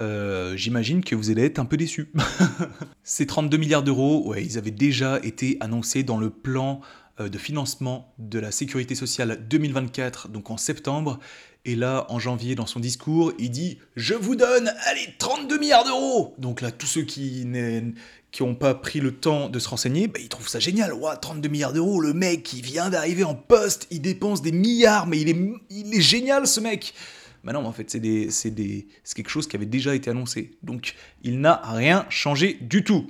euh, 0.00 0.56
j'imagine 0.56 1.02
que 1.02 1.14
vous 1.14 1.30
allez 1.30 1.44
être 1.44 1.58
un 1.58 1.64
peu 1.64 1.76
déçus. 1.76 2.12
Ces 3.02 3.26
32 3.26 3.56
milliards 3.56 3.82
d'euros, 3.82 4.28
ouais, 4.28 4.44
ils 4.44 4.58
avaient 4.58 4.70
déjà 4.70 5.18
été 5.22 5.56
annoncés 5.60 6.02
dans 6.02 6.18
le 6.18 6.30
plan 6.30 6.80
de 7.18 7.38
financement 7.38 8.14
de 8.18 8.38
la 8.38 8.50
sécurité 8.50 8.94
sociale 8.94 9.46
2024, 9.48 10.28
donc 10.28 10.50
en 10.50 10.56
septembre. 10.56 11.18
Et 11.64 11.74
là, 11.74 12.06
en 12.08 12.18
janvier, 12.18 12.54
dans 12.54 12.66
son 12.66 12.80
discours, 12.80 13.32
il 13.38 13.50
dit 13.50 13.78
Je 13.96 14.14
vous 14.14 14.36
donne, 14.36 14.72
allez, 14.86 15.14
32 15.18 15.58
milliards 15.58 15.84
d'euros 15.84 16.34
Donc 16.38 16.60
là, 16.60 16.70
tous 16.70 16.86
ceux 16.86 17.02
qui 17.02 17.46
qui 18.30 18.42
n'ont 18.42 18.54
pas 18.54 18.74
pris 18.74 19.00
le 19.00 19.12
temps 19.12 19.48
de 19.48 19.58
se 19.58 19.68
renseigner, 19.68 20.06
bah, 20.06 20.20
ils 20.20 20.28
trouvent 20.28 20.48
ça 20.48 20.60
génial. 20.60 20.92
Ouah, 20.92 21.16
32 21.16 21.48
milliards 21.48 21.72
d'euros, 21.72 22.00
le 22.00 22.12
mec 22.12 22.42
qui 22.42 22.60
vient 22.60 22.90
d'arriver 22.90 23.24
en 23.24 23.34
poste, 23.34 23.86
il 23.90 24.02
dépense 24.02 24.42
des 24.42 24.52
milliards, 24.52 25.06
mais 25.06 25.20
il 25.20 25.28
est, 25.28 25.36
il 25.70 25.94
est 25.94 26.00
génial 26.00 26.46
ce 26.46 26.60
mec. 26.60 26.94
Bah 27.44 27.52
non, 27.52 27.64
en 27.64 27.72
fait, 27.72 27.90
c'est 27.90 28.00
des, 28.00 28.28
des, 28.44 28.88
quelque 29.14 29.30
chose 29.30 29.46
qui 29.46 29.56
avait 29.56 29.66
déjà 29.66 29.94
été 29.94 30.10
annoncé. 30.10 30.50
Donc, 30.62 30.94
il 31.22 31.40
n'a 31.40 31.60
rien 31.64 32.04
changé 32.10 32.58
du 32.60 32.84
tout. 32.84 33.06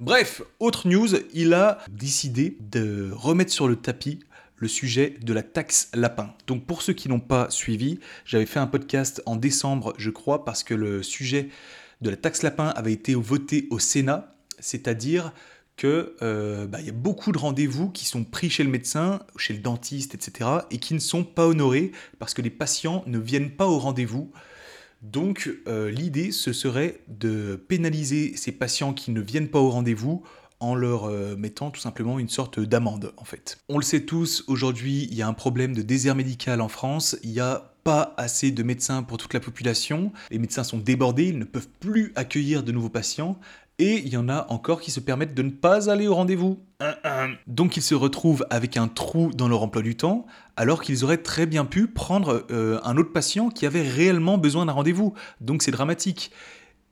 Bref, 0.00 0.42
autre 0.58 0.88
news, 0.88 1.08
il 1.34 1.54
a 1.54 1.78
décidé 1.90 2.56
de 2.60 3.10
remettre 3.12 3.52
sur 3.52 3.68
le 3.68 3.76
tapis 3.76 4.18
le 4.56 4.68
sujet 4.68 5.14
de 5.22 5.32
la 5.32 5.42
taxe 5.42 5.90
lapin. 5.94 6.34
Donc 6.46 6.66
pour 6.66 6.82
ceux 6.82 6.92
qui 6.92 7.08
n'ont 7.08 7.20
pas 7.20 7.48
suivi, 7.50 8.00
j'avais 8.24 8.46
fait 8.46 8.58
un 8.58 8.66
podcast 8.66 9.22
en 9.24 9.36
décembre, 9.36 9.94
je 9.96 10.10
crois, 10.10 10.44
parce 10.44 10.64
que 10.64 10.74
le 10.74 11.02
sujet 11.02 11.48
de 12.00 12.10
la 12.10 12.16
taxe 12.16 12.42
lapin 12.42 12.68
avait 12.68 12.92
été 12.92 13.14
voté 13.14 13.68
au 13.70 13.78
Sénat 13.78 14.34
c'est-à-dire 14.60 15.32
que 15.76 16.14
euh, 16.22 16.66
bah, 16.66 16.80
y 16.80 16.90
a 16.90 16.92
beaucoup 16.92 17.32
de 17.32 17.38
rendez-vous 17.38 17.88
qui 17.90 18.04
sont 18.04 18.24
pris 18.24 18.50
chez 18.50 18.62
le 18.62 18.70
médecin, 18.70 19.20
chez 19.36 19.54
le 19.54 19.60
dentiste, 19.60 20.14
etc., 20.14 20.50
et 20.70 20.78
qui 20.78 20.94
ne 20.94 20.98
sont 20.98 21.24
pas 21.24 21.46
honorés 21.46 21.92
parce 22.18 22.34
que 22.34 22.42
les 22.42 22.50
patients 22.50 23.02
ne 23.06 23.18
viennent 23.18 23.50
pas 23.50 23.66
au 23.66 23.78
rendez-vous. 23.78 24.30
Donc 25.02 25.50
euh, 25.66 25.90
l'idée, 25.90 26.30
ce 26.30 26.52
serait 26.52 27.00
de 27.08 27.56
pénaliser 27.68 28.36
ces 28.36 28.52
patients 28.52 28.92
qui 28.92 29.10
ne 29.10 29.20
viennent 29.20 29.48
pas 29.48 29.60
au 29.60 29.70
rendez-vous 29.70 30.22
en 30.60 30.74
leur 30.74 31.04
euh, 31.04 31.36
mettant 31.36 31.70
tout 31.70 31.80
simplement 31.80 32.18
une 32.18 32.28
sorte 32.28 32.60
d'amende 32.60 33.14
en 33.16 33.24
fait. 33.24 33.58
On 33.68 33.78
le 33.78 33.82
sait 33.82 34.02
tous, 34.02 34.44
aujourd'hui 34.46 35.08
il 35.10 35.16
y 35.16 35.22
a 35.22 35.28
un 35.28 35.32
problème 35.32 35.74
de 35.74 35.82
désert 35.82 36.14
médical 36.14 36.60
en 36.60 36.68
France, 36.68 37.16
il 37.22 37.30
n'y 37.30 37.40
a 37.40 37.72
pas 37.82 38.12
assez 38.18 38.50
de 38.50 38.62
médecins 38.62 39.02
pour 39.02 39.16
toute 39.16 39.32
la 39.32 39.40
population, 39.40 40.12
les 40.30 40.38
médecins 40.38 40.64
sont 40.64 40.76
débordés, 40.76 41.28
ils 41.28 41.38
ne 41.38 41.44
peuvent 41.44 41.68
plus 41.80 42.12
accueillir 42.14 42.62
de 42.62 42.72
nouveaux 42.72 42.90
patients, 42.90 43.40
Et 43.80 44.02
il 44.04 44.08
y 44.12 44.18
en 44.18 44.28
a 44.28 44.44
encore 44.50 44.82
qui 44.82 44.90
se 44.90 45.00
permettent 45.00 45.32
de 45.32 45.40
ne 45.40 45.48
pas 45.48 45.90
aller 45.90 46.06
au 46.06 46.14
rendez-vous. 46.14 46.60
Donc 47.46 47.78
ils 47.78 47.82
se 47.82 47.94
retrouvent 47.94 48.46
avec 48.50 48.76
un 48.76 48.88
trou 48.88 49.30
dans 49.34 49.48
leur 49.48 49.62
emploi 49.62 49.80
du 49.80 49.96
temps, 49.96 50.26
alors 50.56 50.82
qu'ils 50.82 51.02
auraient 51.02 51.22
très 51.22 51.46
bien 51.46 51.64
pu 51.64 51.86
prendre 51.86 52.44
euh, 52.50 52.78
un 52.84 52.98
autre 52.98 53.10
patient 53.10 53.48
qui 53.48 53.64
avait 53.64 53.80
réellement 53.80 54.36
besoin 54.36 54.66
d'un 54.66 54.72
rendez-vous. 54.72 55.14
Donc 55.40 55.62
c'est 55.62 55.70
dramatique. 55.70 56.30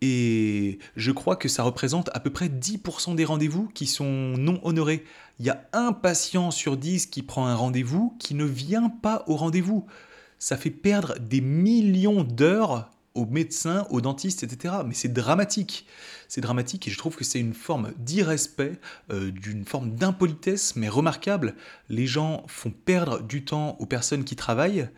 Et 0.01 0.79
je 0.97 1.11
crois 1.11 1.37
que 1.37 1.51
ça 1.51 1.63
représente 1.63 2.09
à 2.15 2.21
peu 2.21 2.31
près 2.31 2.49
10% 2.49 3.17
des 3.17 3.27
rendez-vous 3.27 3.69
qui 3.75 3.87
sont 3.87 4.07
non 4.39 4.59
honorés. 4.63 5.05
Il 5.41 5.45
y 5.45 5.51
a 5.51 5.69
un 5.75 5.93
patient 5.93 6.51
sur 6.51 6.79
10 6.79 7.05
qui 7.07 7.23
prend 7.23 7.49
un 7.49 7.55
rendez-vous 7.55 8.17
qui 8.19 8.35
ne 8.35 8.47
vient 8.47 8.89
pas 8.89 9.25
au 9.27 9.37
rendez-vous. 9.37 9.85
Ça 10.39 10.57
fait 10.57 10.71
perdre 10.71 11.19
des 11.21 11.43
millions 11.43 12.25
d'heures 12.25 12.89
aux 13.19 13.27
médecins, 13.27 13.87
aux 13.91 14.01
dentistes, 14.01 14.45
etc. 14.45 14.77
Mais 14.87 14.95
c'est 14.95 15.13
dramatique. 15.13 15.87
C'est 16.29 16.41
dramatique 16.41 16.87
et 16.87 16.91
je 16.91 16.99
trouve 16.99 17.17
que 17.17 17.25
c'est 17.25 17.41
une 17.41 17.55
forme 17.55 17.93
d'irrespect, 17.99 18.79
euh, 19.11 19.31
d'une 19.31 19.65
forme 19.65 19.95
d'impolitesse, 19.95 20.77
mais 20.77 20.89
remarquable. 20.89 21.55
Les 21.89 22.07
gens 22.07 22.45
font 22.47 22.71
perdre 22.71 23.23
du 23.23 23.45
temps 23.45 23.77
aux 23.81 23.87
personnes 23.87 24.25
qui 24.25 24.37
travaillent 24.37 24.89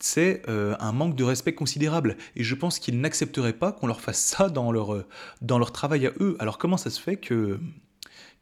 c'est 0.00 0.42
euh, 0.48 0.74
un 0.80 0.92
manque 0.92 1.16
de 1.16 1.24
respect 1.24 1.54
considérable. 1.54 2.16
Et 2.36 2.44
je 2.44 2.54
pense 2.54 2.78
qu'ils 2.78 3.00
n'accepteraient 3.00 3.54
pas 3.54 3.72
qu'on 3.72 3.86
leur 3.86 4.02
fasse 4.02 4.20
ça 4.20 4.50
dans 4.50 4.70
leur, 4.70 4.92
euh, 4.92 5.06
dans 5.40 5.58
leur 5.58 5.72
travail 5.72 6.06
à 6.06 6.12
eux. 6.20 6.36
Alors 6.40 6.58
comment 6.58 6.76
ça 6.76 6.90
se 6.90 7.00
fait 7.00 7.16
que 7.16 7.58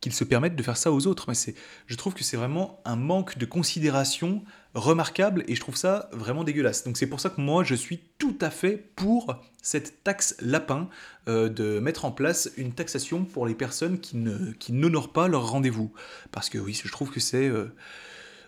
qu'ils 0.03 0.13
se 0.13 0.25
permettent 0.25 0.57
de 0.57 0.63
faire 0.63 0.77
ça 0.77 0.93
aux 0.93 1.07
autres 1.07 1.25
Mais 1.29 1.35
c'est, 1.35 1.55
je 1.87 1.97
trouve 1.97 2.13
que 2.13 2.23
c'est 2.25 2.37
vraiment 2.37 2.83
un 2.85 2.97
manque 2.97 3.39
de 3.39 3.47
considération 3.47 4.43
remarquable 4.75 5.45
et 5.49 5.55
je 5.55 5.61
trouve 5.61 5.77
ça 5.77 6.11
vraiment 6.13 6.45
dégueulasse. 6.45 6.85
Donc 6.85 6.99
c'est 6.99 7.07
pour 7.07 7.21
ça 7.21 7.31
que 7.31 7.41
moi 7.41 7.65
je 7.65 7.75
suis 7.75 8.01
tout 8.19 8.37
à 8.43 8.51
fait 8.51 8.77
pour 8.97 9.35
cette 9.63 10.05
taxe 10.05 10.37
lapin, 10.41 10.91
euh, 11.29 11.49
de 11.49 11.79
mettre 11.79 12.05
en 12.05 12.11
place 12.11 12.51
une 12.59 12.73
taxation 12.73 13.25
pour 13.25 13.47
les 13.47 13.55
personnes 13.55 13.99
qui, 14.01 14.19
ne, 14.19 14.53
qui 14.53 14.73
n'honorent 14.73 15.13
pas 15.13 15.29
leur 15.29 15.49
rendez-vous. 15.49 15.93
Parce 16.33 16.51
que 16.51 16.59
oui, 16.59 16.79
je 16.85 16.91
trouve 16.91 17.11
que 17.11 17.21
c'est 17.21 17.51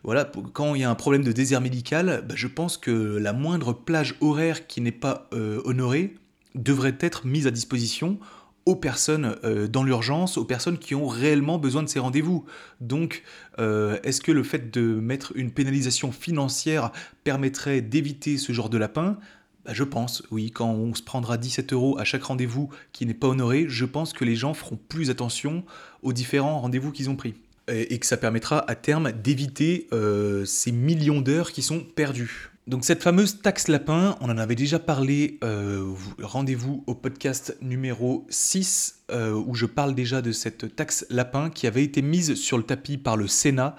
voilà, 0.04 0.30
quand 0.52 0.75
il 0.75 0.82
y 0.82 0.84
a 0.84 0.90
un 0.90 0.94
problème 0.94 1.25
de 1.25 1.32
désert 1.32 1.62
médical, 1.62 2.25
bah, 2.28 2.34
je 2.37 2.46
pense 2.46 2.76
que 2.76 2.90
la 2.90 3.32
moindre 3.32 3.73
plage 3.73 4.16
horaire 4.20 4.66
qui 4.66 4.82
n'est 4.82 4.92
pas 4.92 5.28
euh, 5.32 5.62
honorée 5.64 6.14
devrait 6.54 6.99
être 7.00 7.26
mise 7.26 7.46
à 7.46 7.50
disposition 7.50 8.18
aux 8.66 8.76
personnes 8.76 9.37
euh, 9.44 9.68
dans 9.68 9.83
l'urgence, 9.83 10.38
aux 10.38 10.44
personnes 10.44 10.78
qui 10.78 10.94
ont 10.94 11.06
réellement 11.06 11.59
besoin 11.59 11.83
de 11.83 11.88
ces 11.88 11.99
rendez-vous. 11.99 12.44
Donc, 12.80 13.23
euh, 13.59 13.99
est-ce 14.02 14.21
que 14.21 14.33
le 14.33 14.42
fait 14.42 14.71
de 14.73 14.80
mettre 14.80 15.33
une 15.37 15.50
pénalisation 15.50 16.12
financière 16.12 16.90
permettrait 17.25 17.80
d'éviter 17.80 18.38
ce 18.38 18.52
genre 18.52 18.71
de 18.71 18.78
lapin? 18.78 19.18
Bah, 19.64 19.73
Je 19.75 19.85
pense, 19.85 20.23
oui, 20.30 20.50
quand 20.50 20.71
on 20.71 20.94
se 20.94 21.02
prendra 21.02 21.37
17 21.37 21.73
euros 21.73 21.99
à 21.99 22.04
chaque 22.04 22.25
rendez-vous 22.25 22.71
qui 22.92 23.06
n'est 23.06 23.14
pas 23.14 23.28
honoré, 23.28 23.66
je 23.68 23.85
pense 23.85 24.12
que 24.12 24.25
les 24.25 24.37
gens 24.37 24.54
feront 24.54 24.78
plus 24.88 25.11
attention 25.11 25.64
aux 26.02 26.12
différents 26.12 26.61
rendez-vous 26.61 26.92
qu'ils 26.92 27.11
ont 27.11 27.16
pris 27.16 27.35
et 27.68 27.99
que 27.99 28.06
ça 28.06 28.18
permettra 28.18 28.59
à 28.71 28.75
terme 28.75 29.12
d'éviter 29.12 29.88
euh, 29.92 30.44
ces 30.44 30.71
millions 30.71 31.23
d'heures 31.23 31.50
qui 31.50 31.62
sont 31.62 31.80
perdues. 31.80 32.53
Donc 32.66 32.85
cette 32.85 33.02
fameuse 33.02 33.42
taxe 33.42 33.68
lapin, 33.68 34.16
on 34.21 34.30
en 34.30 34.38
avait 34.38 34.54
déjà 34.54 34.78
parlé, 34.78 35.38
euh, 35.44 35.92
rendez-vous 36.23 36.83
au 36.87 36.94
podcast 36.94 37.56
numéro 37.61 38.26
6, 38.30 39.02
euh, 39.11 39.33
où 39.33 39.54
je 39.54 39.66
parle 39.66 39.94
déjà 39.94 40.23
de 40.23 40.33
cette 40.33 40.75
taxe 40.75 41.04
lapin 41.11 41.50
qui 41.50 41.66
avait 41.66 41.85
été 41.85 42.00
mise 42.00 42.35
sur 42.37 42.56
le 42.56 42.64
tapis 42.64 42.97
par 42.97 43.16
le 43.16 43.26
Sénat 43.26 43.76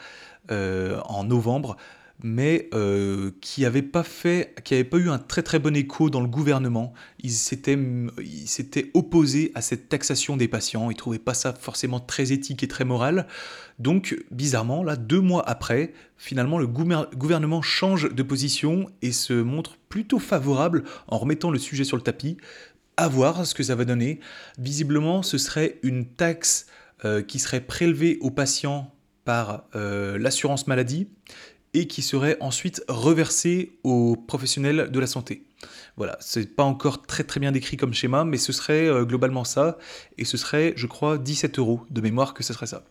en 0.48 1.24
novembre 1.24 1.76
mais 2.24 2.70
euh, 2.74 3.32
qui 3.42 3.62
n'avait 3.62 3.82
pas 3.82 4.04
fait, 4.04 4.56
qui 4.64 4.74
avait 4.74 4.84
pas 4.84 4.98
eu 4.98 5.10
un 5.10 5.18
très 5.18 5.44
très 5.44 5.60
bon 5.60 5.76
écho 5.76 6.10
dans 6.10 6.22
le 6.22 6.28
gouvernement. 6.28 6.94
Ils 7.22 7.32
s'étaient, 7.32 7.78
opposés 8.94 9.52
à 9.56 9.62
cette 9.62 9.90
taxation 9.90 10.38
des 10.38 10.48
patients. 10.48 10.90
Ils 10.90 10.96
trouvaient 10.96 11.20
pas 11.20 11.34
ça 11.34 11.54
forcément 11.54 12.00
très 12.00 12.32
éthique 12.32 12.64
et 12.64 12.68
très 12.68 12.86
moral. 12.86 13.28
Donc, 13.80 14.18
bizarrement, 14.32 14.84
là, 14.84 14.96
deux 14.96 15.20
mois 15.20 15.48
après, 15.48 15.94
finalement, 16.18 16.58
le 16.58 16.68
gouvernement 16.68 17.62
change 17.62 18.14
de 18.14 18.24
position 18.24 18.90
et 19.02 19.12
se 19.12 19.34
montre 19.34 19.78
plutôt 19.90 20.20
favorable 20.20 20.84
en 21.08 21.18
remettant 21.18 21.52
le 21.52 21.60
sujet 21.60 21.84
sur 21.84 21.98
le 21.98 22.04
tapis. 22.04 22.38
À 22.98 23.10
voir 23.10 23.46
ce 23.46 23.54
que 23.54 23.64
ça 23.64 23.76
va 23.76 23.84
donner. 23.84 24.22
Visiblement, 24.58 25.22
ce 25.22 25.38
serait 25.38 25.80
une 25.84 26.06
taxe 26.06 26.68
euh, 27.04 27.22
qui 27.22 27.40
serait 27.40 27.60
prélevée 27.60 28.18
aux 28.22 28.32
patients 28.32 28.96
par 29.26 29.66
euh, 29.76 30.18
l'assurance 30.18 30.68
maladie 30.68 31.10
et 31.76 31.88
qui 31.88 32.02
serait 32.02 32.38
ensuite 32.40 32.82
reversé 32.88 33.78
aux 33.84 34.16
professionnels 34.16 34.90
de 34.92 35.00
la 35.00 35.08
santé. 35.08 35.44
Voilà, 35.98 36.18
c'est 36.22 36.56
pas 36.56 36.64
encore 36.64 37.06
très 37.06 37.24
très 37.24 37.40
bien 37.40 37.52
décrit 37.52 37.76
comme 37.76 37.94
schéma, 37.94 38.24
mais 38.24 38.38
ce 38.38 38.54
serait 38.54 38.88
euh, 38.88 39.04
globalement 39.04 39.44
ça, 39.44 39.78
et 40.18 40.26
ce 40.26 40.38
serait, 40.38 40.74
je 40.78 40.88
crois, 40.88 41.18
17 41.18 41.60
euros 41.60 41.82
de 41.90 42.02
mémoire 42.02 42.34
que 42.34 42.44
ce 42.44 42.54
serait 42.54 42.66
ça. 42.66 42.86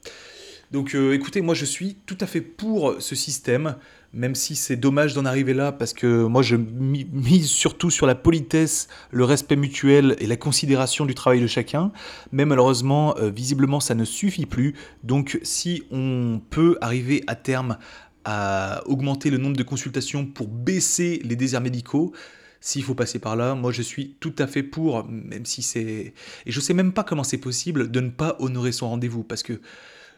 Donc 0.71 0.95
euh, 0.95 1.13
écoutez, 1.13 1.41
moi 1.41 1.55
je 1.55 1.65
suis 1.65 1.95
tout 2.07 2.17
à 2.21 2.27
fait 2.27 2.41
pour 2.41 2.97
ce 2.99 3.15
système, 3.15 3.77
même 4.13 4.35
si 4.35 4.57
c'est 4.57 4.77
dommage 4.77 5.15
d'en 5.15 5.25
arriver 5.25 5.55
là, 5.55 5.73
parce 5.73 5.93
que 5.93 6.25
moi 6.25 6.43
je 6.43 6.57
mise 6.57 7.49
surtout 7.49 7.91
sur 7.91 8.07
la 8.07 8.15
politesse, 8.15 8.89
le 9.11 9.25
respect 9.25 9.57
mutuel 9.57 10.17
et 10.19 10.27
la 10.27 10.37
considération 10.37 11.07
du 11.07 11.15
travail 11.15 11.41
de 11.41 11.47
chacun, 11.47 11.93
mais 12.33 12.45
malheureusement, 12.45 13.15
euh, 13.19 13.31
visiblement 13.31 13.81
ça 13.81 13.95
ne 13.95 14.05
suffit 14.05 14.47
plus, 14.47 14.75
donc 15.05 15.39
si 15.43 15.83
on 15.91 16.41
peut 16.51 16.77
arriver 16.81 17.23
à 17.27 17.35
terme 17.35 17.79
à 18.25 18.83
augmenter 18.87 19.31
le 19.31 19.39
nombre 19.39 19.57
de 19.57 19.63
consultations 19.63 20.27
pour 20.27 20.49
baisser 20.49 21.21
les 21.25 21.37
déserts 21.37 21.61
médicaux. 21.61 22.13
S'il 22.61 22.83
faut 22.83 22.95
passer 22.95 23.19
par 23.19 23.37
là, 23.37 23.55
moi 23.55 23.73
je 23.73 23.83
suis 23.83 24.17
tout 24.21 24.35
à 24.39 24.47
fait 24.47 24.63
pour, 24.63 25.07
même 25.07 25.45
si 25.45 25.61
c'est... 25.61 26.15
Et 26.47 26.51
je 26.51 26.61
sais 26.61 26.73
même 26.73 26.93
pas 26.93 27.05
comment 27.05 27.25
c'est 27.25 27.39
possible 27.39 27.91
de 27.91 28.01
ne 28.01 28.09
pas 28.09 28.37
honorer 28.39 28.73
son 28.73 28.89
rendez-vous, 28.89 29.23
parce 29.23 29.43
que 29.43 29.61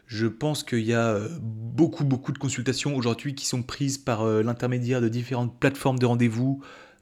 je 0.07 0.25
pense 0.25 0.63
qu'il 0.63 0.85
y 0.85 0.93
a 0.93 1.09
euh, 1.09 1.27
beaucoup, 1.41 2.05
beaucoup 2.05 2.31
de 2.31 2.37
consultations 2.37 2.95
aujourd'hui 2.95 3.35
qui 3.35 3.45
sont 3.45 3.61
prises 3.61 3.97
par 3.97 4.21
euh, 4.21 4.41
l'intermédiaire 4.41 5.01
de 5.01 5.09
différentes 5.09 5.59
plateformes 5.59 5.99
de 5.99 6.05
rendez-vous. 6.05 6.61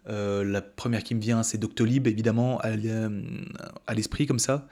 Euh, 0.10 0.44
la 0.44 0.62
première 0.62 1.04
qui 1.04 1.14
me 1.14 1.22
vient, 1.22 1.44
c'est 1.44 1.60
Doctolib, 1.60 2.08
évidemment, 2.08 2.60
à 2.60 3.94
l'esprit 3.94 4.26
comme 4.26 4.40
ça. 4.40 4.68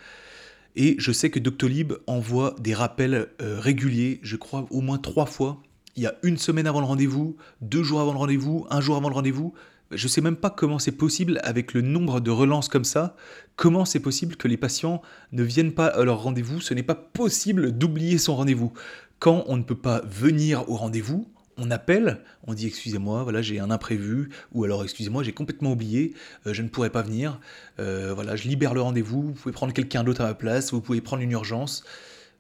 Et 0.76 0.96
je 0.98 1.12
sais 1.12 1.30
que 1.30 1.38
Doctolib 1.38 1.94
envoie 2.08 2.56
des 2.60 2.74
rappels 2.74 3.28
réguliers, 3.40 4.20
je 4.24 4.36
crois 4.36 4.66
au 4.72 4.82
moins 4.82 4.98
trois 4.98 5.28
fois, 5.28 5.62
il 5.96 6.04
y 6.04 6.08
a 6.08 6.16
une 6.24 6.38
semaine 6.38 6.68
avant 6.68 6.80
le 6.80 6.86
rendez-vous, 6.86 7.38
deux 7.62 7.84
jours 7.84 8.02
avant 8.02 8.14
le 8.14 8.18
rendez-vous, 8.18 8.66
un 8.70 8.82
jour 8.82 8.96
avant 8.96 9.10
le 9.10 9.16
rendez-vous. 9.16 9.54
Je 9.92 10.06
ne 10.06 10.10
sais 10.10 10.22
même 10.22 10.38
pas 10.38 10.50
comment 10.50 10.80
c'est 10.80 10.94
possible 10.94 11.40
avec 11.44 11.74
le 11.74 11.82
nombre 11.82 12.20
de 12.20 12.32
relances 12.32 12.68
comme 12.68 12.84
ça. 12.84 13.16
Comment 13.56 13.86
c'est 13.86 14.00
possible 14.00 14.36
que 14.36 14.48
les 14.48 14.58
patients 14.58 15.02
ne 15.32 15.44
viennent 15.44 15.74
pas 15.74 15.88
à 15.88 16.04
leur 16.04 16.24
rendez-vous? 16.24 16.62
Ce 16.62 16.74
n'est 16.74 16.84
pas 16.84 16.96
possible 16.96 17.72
d'oublier 17.78 18.18
son 18.18 18.36
rendez-vous. 18.36 18.74
Quand 19.20 19.44
on 19.48 19.56
ne 19.56 19.64
peut 19.64 19.78
pas 19.78 20.02
venir 20.06 20.68
au 20.68 20.76
rendez-vous, 20.76 21.28
on 21.58 21.70
appelle, 21.70 22.22
on 22.48 22.54
dit 22.54 22.68
excusez-moi, 22.68 23.24
voilà 23.24 23.44
j'ai 23.44 23.60
un 23.60 23.70
imprévu, 23.70 24.30
ou 24.54 24.64
alors 24.64 24.84
excusez-moi 24.84 25.22
j'ai 25.22 25.34
complètement 25.34 25.74
oublié, 25.74 26.14
euh, 26.48 26.54
je 26.54 26.64
ne 26.64 26.68
pourrais 26.68 26.90
pas 26.90 27.04
venir, 27.04 27.40
euh, 27.80 28.12
voilà 28.16 28.36
je 28.36 28.48
libère 28.48 28.74
le 28.74 28.82
rendez-vous, 28.82 29.22
vous 29.22 29.34
pouvez 29.34 29.54
prendre 29.54 29.72
quelqu'un 29.72 30.04
d'autre 30.04 30.22
à 30.22 30.26
ma 30.26 30.34
place, 30.34 30.72
vous 30.72 30.82
pouvez 30.82 31.02
prendre 31.02 31.22
une 31.22 31.32
urgence, 31.32 31.84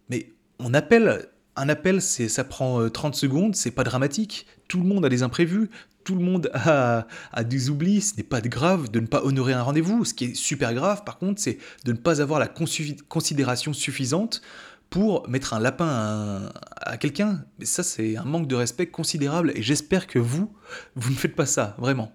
mais 0.09 0.31
on 0.59 0.73
appelle 0.73 1.27
un 1.55 1.69
appel, 1.69 2.01
c'est, 2.01 2.29
ça 2.29 2.43
prend 2.43 2.89
30 2.89 3.13
euh, 3.13 3.17
secondes, 3.17 3.55
c'est 3.55 3.71
pas 3.71 3.83
dramatique. 3.83 4.47
Tout 4.67 4.79
le 4.79 4.85
monde 4.85 5.05
a 5.05 5.09
des 5.09 5.23
imprévus, 5.23 5.69
tout 6.03 6.15
le 6.15 6.21
monde 6.21 6.49
a, 6.53 7.05
des 7.43 7.69
oublis, 7.69 8.01
ce 8.01 8.17
n'est 8.17 8.23
pas 8.23 8.41
grave 8.41 8.89
de 8.89 8.99
ne 8.99 9.07
pas 9.07 9.23
honorer 9.23 9.53
un 9.53 9.61
rendez-vous. 9.61 10.05
Ce 10.05 10.13
qui 10.13 10.25
est 10.25 10.35
super 10.35 10.73
grave, 10.73 11.03
par 11.03 11.17
contre, 11.17 11.41
c'est 11.41 11.57
de 11.85 11.91
ne 11.91 11.97
pas 11.97 12.21
avoir 12.21 12.39
la 12.39 12.47
considération 12.47 13.73
suffisante 13.73 14.41
pour 14.89 15.27
mettre 15.27 15.53
un 15.53 15.59
lapin 15.59 16.51
à, 16.75 16.97
quelqu'un. 16.97 17.43
Mais 17.59 17.65
ça, 17.65 17.83
c'est 17.83 18.17
un 18.17 18.25
manque 18.25 18.47
de 18.47 18.55
respect 18.55 18.87
considérable 18.87 19.51
et 19.55 19.61
j'espère 19.61 20.07
que 20.07 20.19
vous, 20.19 20.53
vous 20.95 21.09
ne 21.09 21.15
faites 21.15 21.35
pas 21.35 21.45
ça, 21.45 21.75
vraiment. 21.79 22.11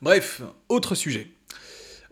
Bref, 0.00 0.42
autre 0.68 0.94
sujet. 0.94 1.30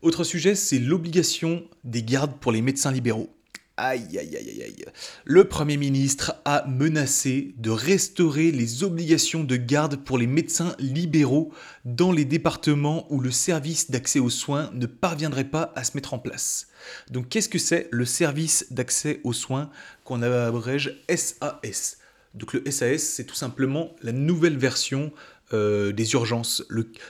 Autre 0.02 0.25
sujet, 0.25 0.54
c'est 0.54 0.78
l'obligation 0.78 1.64
des 1.85 2.02
gardes 2.02 2.38
pour 2.38 2.52
les 2.52 2.62
médecins 2.62 2.92
libéraux. 2.92 3.35
Aïe, 3.83 4.19
aïe, 4.19 4.37
aïe, 4.37 4.63
aïe. 4.63 4.85
Le 5.25 5.45
Premier 5.45 5.79
ministre 5.79 6.35
a 6.45 6.67
menacé 6.69 7.55
de 7.57 7.71
restaurer 7.71 8.53
les 8.53 8.85
obligations 8.85 9.43
de 9.43 9.57
garde 9.57 9.97
pour 9.97 10.19
les 10.19 10.27
médecins 10.27 10.75
libéraux 10.79 11.51
dans 11.87 12.13
les 12.13 12.27
départements 12.27 13.07
où 13.11 13.21
le 13.21 13.31
service 13.31 13.91
d'accès 13.91 14.19
aux 14.19 14.29
soins 14.29 14.69
ne 14.75 14.85
parviendrait 14.85 15.45
pas 15.45 15.73
à 15.77 15.85
se 15.85 15.93
mettre 15.97 16.13
en 16.13 16.19
place. 16.19 16.67
Donc 17.11 17.31
qu'est-ce 17.31 17.49
que 17.49 17.59
c'est 17.59 17.89
le 17.91 18.05
service 18.05 18.67
d'accès 18.71 19.23
aux 19.25 19.33
soins 19.33 19.71
qu'on 20.05 20.21
abrège 20.21 21.03
SAS 21.09 21.97
donc 22.35 22.53
le 22.53 22.71
SAS, 22.71 22.99
c'est 22.99 23.25
tout 23.25 23.35
simplement 23.35 23.97
la 24.03 24.13
nouvelle 24.13 24.57
version 24.57 25.13
euh, 25.52 25.90
des 25.90 26.12
urgences. 26.12 26.62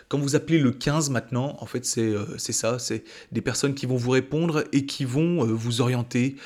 Quand 0.09 0.19
vous 0.19 0.35
appelez 0.35 0.59
le 0.59 0.71
15 0.71 1.11
maintenant, 1.11 1.59
en 1.61 1.67
fait, 1.67 1.85
c'est 1.85 2.09
euh, 2.09 2.25
ça, 2.39 2.79
c'est 2.79 3.05
des 3.33 3.43
personnes 3.43 3.75
qui 3.75 3.85
vont 3.85 3.97
vous 3.97 4.13
répondre 4.13 4.65
et 4.73 4.87
qui 4.87 5.05
vont 5.05 5.45
euh, 5.45 5.53
vous 5.53 5.83
orienter 5.83 6.37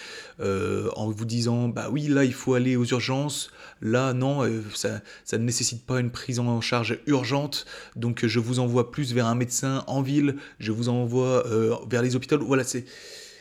en 0.41 1.09
vous 1.09 1.25
disant, 1.25 1.69
bah 1.69 1.91
oui, 1.93 2.09
là, 2.09 2.25
il 2.25 2.35
faut 2.35 2.55
aller 2.55 2.75
aux 2.75 2.85
urgences, 2.85 3.53
là, 3.81 4.13
non, 4.13 4.43
ça, 4.75 5.01
ne 5.33 5.39
nécessite 5.39 5.87
pas 5.87 6.01
une 6.01 6.11
prise 6.11 6.41
en 6.41 6.61
charge 6.61 6.99
urgente, 7.07 7.67
donc 7.95 8.27
je 8.27 8.41
vous 8.41 8.59
envoie 8.59 8.91
plus 8.91 9.15
vers 9.15 9.27
un 9.27 9.37
médecin 9.37 9.85
en 9.87 10.03
ville, 10.03 10.35
je 10.59 10.73
vous 10.73 10.89
envoie 10.89 11.45
vers 11.89 12.03
les 12.03 12.17
hôpitaux. 12.17 12.45
Voilà, 12.45 12.65
c'est 12.65 12.85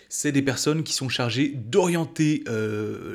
c'est 0.08 0.32
des 0.32 0.44
personnes 0.44 0.84
qui 0.84 0.94
sont 0.94 1.10
chargées 1.10 1.50
d'orienter 1.50 2.44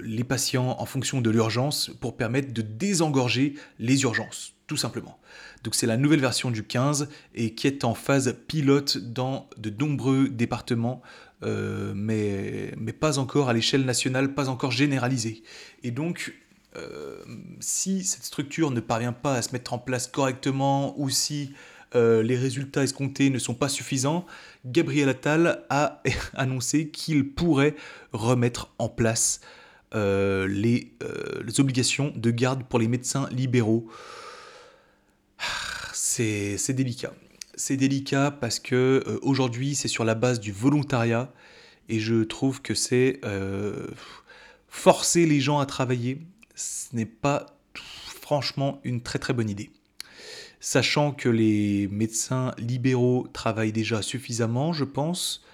les 0.02 0.24
patients 0.24 0.74
en 0.80 0.84
fonction 0.84 1.20
de 1.20 1.30
l'urgence 1.30 1.92
pour 2.00 2.16
permettre 2.16 2.52
de 2.52 2.62
désengorger 2.62 3.54
les 3.78 4.02
urgences, 4.02 4.57
tout 4.68 4.76
simplement. 4.76 5.18
Donc 5.64 5.74
c'est 5.74 5.86
la 5.86 5.96
nouvelle 5.96 6.20
version 6.20 6.52
du 6.52 6.62
15 6.62 7.08
et 7.34 7.54
qui 7.54 7.66
est 7.66 7.84
en 7.84 7.94
phase 7.94 8.36
pilote 8.46 8.98
dans 8.98 9.48
de 9.56 9.70
nombreux 9.70 10.28
départements, 10.28 11.02
euh, 11.42 11.92
mais, 11.96 12.72
mais 12.76 12.92
pas 12.92 13.18
encore 13.18 13.48
à 13.48 13.54
l'échelle 13.54 13.84
nationale, 13.84 14.34
pas 14.34 14.48
encore 14.50 14.70
généralisée. 14.70 15.42
Et 15.82 15.90
donc 15.90 16.34
euh, 16.76 17.18
si 17.60 18.04
cette 18.04 18.24
structure 18.24 18.70
ne 18.70 18.80
parvient 18.80 19.14
pas 19.14 19.34
à 19.34 19.42
se 19.42 19.52
mettre 19.52 19.72
en 19.72 19.78
place 19.78 20.06
correctement 20.06 20.94
ou 21.00 21.08
si 21.08 21.54
euh, 21.94 22.22
les 22.22 22.36
résultats 22.36 22.82
escomptés 22.84 23.30
ne 23.30 23.38
sont 23.38 23.54
pas 23.54 23.70
suffisants, 23.70 24.26
Gabriel 24.66 25.08
Attal 25.08 25.64
a 25.70 26.02
annoncé 26.34 26.90
qu'il 26.90 27.30
pourrait 27.30 27.74
remettre 28.12 28.70
en 28.78 28.90
place 28.90 29.40
les, 29.94 30.92
obligations 31.58 32.12
de 32.14 32.30
garde 32.30 32.64
pour 32.64 32.78
les 32.78 32.88
médecins 32.88 33.26
libéraux. 33.32 33.88
C'est 36.18 36.72
délicat. 36.72 37.12
C'est 37.54 37.76
délicat 37.76 38.30
parce 38.30 38.58
que 38.58 39.18
aujourd'hui 39.22 39.74
c'est 39.74 39.88
sur 39.88 40.04
la 40.04 40.14
base 40.14 40.40
du 40.40 40.52
volontariat 40.52 41.32
et 41.88 42.00
je 42.00 42.24
trouve 42.24 42.60
que 42.62 42.74
c'est 42.74 43.20
forcer 44.68 45.26
les 45.26 45.40
gens 45.40 45.58
à 45.58 45.66
travailler 45.66 46.18
ce 46.58 46.96
n'est 46.96 47.06
pas 47.06 47.46
franchement 47.74 48.80
une 48.84 49.00
très 49.00 49.18
très 49.18 49.32
bonne 49.32 49.48
idée. 49.48 49.70
Sachant 50.60 51.12
que 51.12 51.28
les 51.28 51.88
médecins 51.88 52.52
libéraux 52.58 53.28
travaillent 53.32 53.72
déjà 53.72 54.02
suffisamment, 54.02 54.72
je 54.72 54.84
pense, 54.84 55.44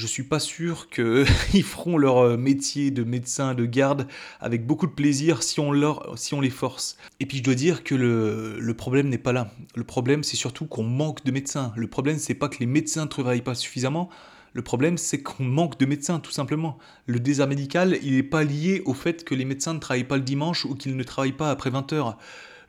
je 0.00 0.06
suis 0.06 0.22
pas 0.22 0.40
sûr 0.40 0.88
qu'ils 0.88 1.26
feront 1.62 1.98
leur 1.98 2.18
euh, 2.18 2.36
métier 2.38 2.90
de 2.90 3.04
médecin 3.04 3.54
de 3.54 3.66
garde 3.66 4.06
avec 4.40 4.66
beaucoup 4.66 4.86
de 4.86 4.92
plaisir 4.92 5.42
si 5.42 5.60
on, 5.60 5.72
leur, 5.72 6.18
si 6.18 6.32
on 6.32 6.40
les 6.40 6.50
force. 6.50 6.96
Et 7.20 7.26
puis 7.26 7.38
je 7.38 7.42
dois 7.42 7.54
dire 7.54 7.84
que 7.84 7.94
le, 7.94 8.74
problème 8.74 9.10
n'est 9.10 9.18
pas 9.18 9.32
là. 9.32 9.52
Le 9.76 9.84
problème 9.84 10.24
c'est 10.24 10.36
surtout 10.36 10.64
qu'on 10.64 10.84
manque 10.84 11.22
de 11.24 11.30
médecins. 11.30 11.72
Le 11.76 11.86
problème 11.86 12.18
c'est 12.18 12.34
pas 12.34 12.48
que 12.48 12.58
les 12.60 12.66
médecins 12.66 13.04
ne 13.04 13.10
travaillent 13.10 13.42
pas 13.42 13.54
suffisamment. 13.54 14.08
Le 14.52 14.62
problème, 14.62 14.98
c'est 14.98 15.22
qu'on 15.22 15.44
manque 15.44 15.78
de 15.78 15.86
médecins, 15.86 16.18
tout 16.18 16.32
simplement. 16.32 16.76
Le 17.06 17.20
désert 17.20 17.46
médical, 17.46 17.96
il 18.02 18.14
n'est 18.14 18.24
pas 18.24 18.42
lié 18.42 18.82
au 18.84 18.94
fait 18.94 19.22
que 19.22 19.36
les 19.36 19.44
médecins 19.44 19.74
ne 19.74 19.78
travaillent 19.78 20.02
pas 20.02 20.16
le 20.16 20.24
dimanche 20.24 20.64
ou 20.64 20.74
qu'ils 20.74 20.96
ne 20.96 21.04
travaillent 21.04 21.30
pas 21.30 21.52
après 21.52 21.70
20 21.70 21.92
heures. 21.92 22.18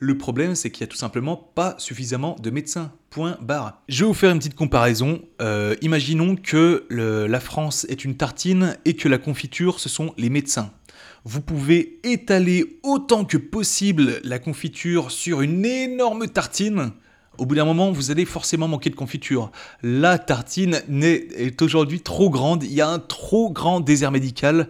Le 0.04 0.18
problème, 0.18 0.56
c'est 0.56 0.72
qu'il 0.72 0.84
n'y 0.84 0.90
a 0.90 0.92
tout 0.92 0.98
simplement 0.98 1.38
pas 1.38 1.76
suffisamment 1.78 2.36
de 2.42 2.50
médecins. 2.50 2.92
Point 3.12 3.38
barre. 3.40 3.84
Je 3.88 4.04
vais 4.04 4.08
vous 4.08 4.16
faire 4.16 4.32
une 4.32 4.40
petite 4.40 4.56
comparaison. 4.56 5.22
Euh, 5.44 5.76
imaginons 5.84 6.36
que 6.36 6.88
la 6.90 7.40
France 7.40 7.86
est 7.88 8.04
une 8.04 8.18
tartine 8.18 8.78
et 8.86 8.96
que 8.96 9.08
la 9.08 9.20
confiture, 9.20 9.80
ce 9.80 9.90
sont 9.90 10.16
les 10.18 10.32
médecins. 10.32 10.72
Vous 11.24 11.40
pouvez 11.40 12.00
étaler 12.04 12.80
autant 12.82 13.26
que 13.26 13.38
possible 13.38 14.22
la 14.24 14.40
confiture 14.40 15.12
sur 15.12 15.42
une 15.42 15.64
énorme 15.66 16.28
tartine 16.28 16.94
au 17.38 17.46
bout 17.46 17.56
d'un 17.56 17.66
moment, 17.66 17.92
vous 17.92 18.12
allez 18.12 18.26
forcément 18.26 18.68
manquer 18.68 18.90
de 18.90 18.96
confiture. 18.96 19.52
La 19.82 20.20
tartine 20.20 20.82
est 21.34 21.62
aujourd'hui 21.62 22.02
trop 22.02 22.30
grande, 22.30 22.64
il 22.64 22.74
y 22.74 22.82
a 22.82 22.90
un 22.90 23.00
trop 23.00 23.50
grand 23.50 23.80
désert 23.80 24.12
médical 24.12 24.68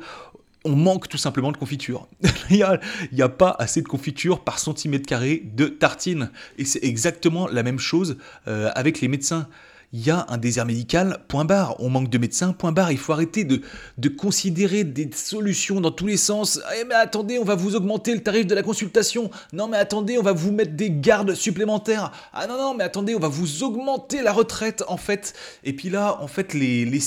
on 0.63 0.75
manque 0.75 1.07
tout 1.07 1.17
simplement 1.17 1.51
de 1.51 1.57
confiture. 1.57 2.07
il 2.49 2.65
n'y 3.11 3.21
a, 3.21 3.29
pas 3.29 3.55
assez 3.59 3.81
de 3.81 3.87
confiture 3.87 4.43
par 4.43 4.59
centimètre 4.59 5.07
carré 5.07 5.41
de 5.55 5.65
tartine. 5.65 6.31
Et 6.57 6.65
c'est 6.65 6.83
exactement 6.83 7.47
la 7.47 7.63
même 7.63 7.79
chose 7.79 8.17
euh, 8.47 8.71
avec 8.75 9.01
les 9.01 9.07
médecins 9.07 9.47
il 9.93 10.05
y 10.05 10.09
a 10.09 10.25
un 10.29 10.37
désert 10.37 10.65
médical, 10.65 11.19
point 11.27 11.43
barre. 11.43 11.75
On 11.79 11.89
manque 11.89 12.09
de 12.09 12.17
médecins, 12.17 12.53
point 12.53 12.71
barre. 12.71 12.93
Il 12.93 12.97
faut 12.97 13.11
arrêter 13.11 13.43
de, 13.43 13.61
considérer 14.09 14.85
des 14.85 15.09
solutions 15.13 15.81
dans 15.81 15.91
tous 15.91 16.07
les 16.07 16.15
sens. 16.15 16.61
Eh 16.79 16.85
mais 16.85 16.95
attendez, 16.95 17.37
on 17.39 17.43
va 17.43 17.55
vous 17.55 17.75
augmenter 17.75 18.13
le 18.13 18.21
tarif 18.21 18.47
de 18.47 18.55
la 18.55 18.63
consultation. 18.63 19.29
Non 19.51 19.67
mais 19.67 19.77
attendez, 19.77 20.17
on 20.17 20.21
va 20.21 20.31
vous 20.31 20.53
mettre 20.53 20.73
des 20.73 20.91
gardes 20.91 21.33
supplémentaires. 21.33 22.11
Ah 22.33 22.47
non 22.47 22.57
non, 22.57 22.73
mais 22.73 22.85
attendez, 22.85 23.15
on 23.15 23.19
va 23.19 23.27
vous 23.27 23.63
augmenter 23.63 24.21
la 24.21 24.31
retraite 24.31 24.83
en 24.87 24.97
fait. 24.97 25.33
Et 25.65 25.73
puis 25.73 25.89
là, 25.89 26.21
en 26.21 26.27
fait, 26.27 26.53
les, 26.53 26.85
les, 26.85 27.01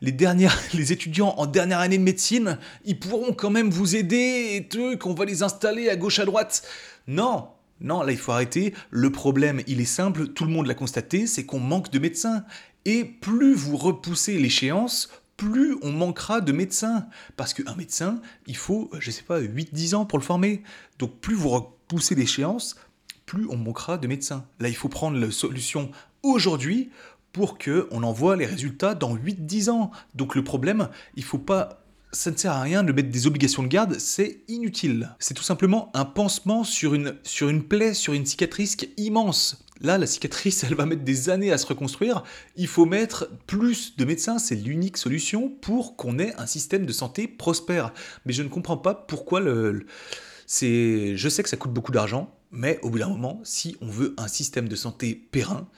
les, 0.00 0.12
dernières, 0.12 0.58
les 0.74 0.92
étudiants 0.92 1.34
en 1.36 1.46
dernière 1.46 1.78
année 1.78 1.98
de 1.98 2.02
médecine, 2.02 2.58
ils 2.84 2.98
pourront 2.98 3.32
quand 3.32 3.50
même 3.50 3.70
vous 3.70 3.94
aider 3.94 4.56
et 4.56 4.66
tout, 4.66 4.96
qu'on 4.98 5.14
va 5.14 5.24
les 5.24 5.44
installer 5.44 5.88
à 5.88 5.94
gauche 5.94 6.18
à 6.18 6.24
droite. 6.24 6.62
Non, 7.06 7.48
non, 7.80 8.02
là, 8.02 8.12
il 8.12 8.18
faut 8.18 8.32
arrêter. 8.32 8.74
Le 8.90 9.10
problème, 9.10 9.62
il 9.66 9.80
est 9.80 9.84
simple, 9.84 10.28
tout 10.28 10.44
le 10.44 10.50
monde 10.50 10.66
l'a 10.66 10.74
constaté, 10.74 11.26
c'est 11.26 11.44
qu'on 11.44 11.60
manque 11.60 11.90
de 11.90 11.98
médecins. 11.98 12.44
Et 12.84 13.04
plus 13.04 13.54
vous 13.54 13.76
repoussez 13.76 14.38
l'échéance, 14.38 15.10
plus 15.36 15.76
on 15.82 15.90
manquera 15.90 16.40
de 16.40 16.52
médecins. 16.52 17.06
Parce 17.36 17.54
qu'un 17.54 17.74
médecin, 17.74 18.20
il 18.46 18.56
faut, 18.56 18.90
je 18.98 19.10
sais 19.10 19.22
pas, 19.22 19.40
8-10 19.40 19.94
ans 19.94 20.06
pour 20.06 20.18
le 20.18 20.24
former. 20.24 20.62
Donc 20.98 21.20
plus 21.20 21.34
vous 21.34 21.48
repoussez 21.50 22.14
l'échéance, 22.14 22.76
plus 23.26 23.46
on 23.48 23.56
manquera 23.56 23.98
de 23.98 24.06
médecins. 24.06 24.46
Là, 24.60 24.68
il 24.68 24.76
faut 24.76 24.88
prendre 24.88 25.18
la 25.18 25.30
solution 25.30 25.90
aujourd'hui 26.22 26.90
pour 27.32 27.58
qu'on 27.58 28.02
envoie 28.02 28.36
les 28.36 28.46
résultats 28.46 28.94
dans 28.94 29.16
8-10 29.16 29.70
ans. 29.70 29.90
Donc 30.14 30.36
le 30.36 30.44
problème, 30.44 30.88
il 31.16 31.24
faut 31.24 31.38
pas 31.38 31.83
ça 32.14 32.30
ne 32.30 32.36
sert 32.36 32.52
à 32.52 32.62
rien 32.62 32.82
de 32.82 32.92
mettre 32.92 33.10
des 33.10 33.26
obligations 33.26 33.62
de 33.62 33.68
garde, 33.68 33.98
c'est 33.98 34.42
inutile. 34.48 35.14
C'est 35.18 35.34
tout 35.34 35.42
simplement 35.42 35.90
un 35.94 36.04
pansement 36.04 36.64
sur 36.64 36.94
une, 36.94 37.16
sur 37.24 37.48
une 37.48 37.64
plaie, 37.64 37.92
sur 37.92 38.12
une 38.12 38.24
cicatrice 38.24 38.76
immense. 38.96 39.64
Là, 39.80 39.98
la 39.98 40.06
cicatrice, 40.06 40.64
elle 40.68 40.74
va 40.74 40.86
mettre 40.86 41.02
des 41.02 41.28
années 41.28 41.52
à 41.52 41.58
se 41.58 41.66
reconstruire. 41.66 42.22
Il 42.56 42.68
faut 42.68 42.86
mettre 42.86 43.28
plus 43.46 43.96
de 43.96 44.04
médecins, 44.04 44.38
c'est 44.38 44.54
l'unique 44.54 44.96
solution 44.96 45.48
pour 45.48 45.96
qu'on 45.96 46.18
ait 46.18 46.34
un 46.36 46.46
système 46.46 46.86
de 46.86 46.92
santé 46.92 47.26
prospère. 47.26 47.92
Mais 48.24 48.32
je 48.32 48.42
ne 48.42 48.48
comprends 48.48 48.78
pas 48.78 48.94
pourquoi 48.94 49.40
le... 49.40 49.84
c'est, 50.46 51.16
je 51.16 51.28
sais 51.28 51.42
que 51.42 51.48
ça 51.48 51.56
coûte 51.56 51.72
beaucoup 51.72 51.92
d'argent, 51.92 52.32
mais 52.52 52.78
au 52.82 52.90
bout 52.90 53.00
d'un 53.00 53.08
moment, 53.08 53.40
si 53.42 53.76
on 53.80 53.88
veut 53.88 54.14
un 54.16 54.28
système 54.28 54.68
de 54.68 54.76
santé 54.76 55.14
périn, 55.32 55.68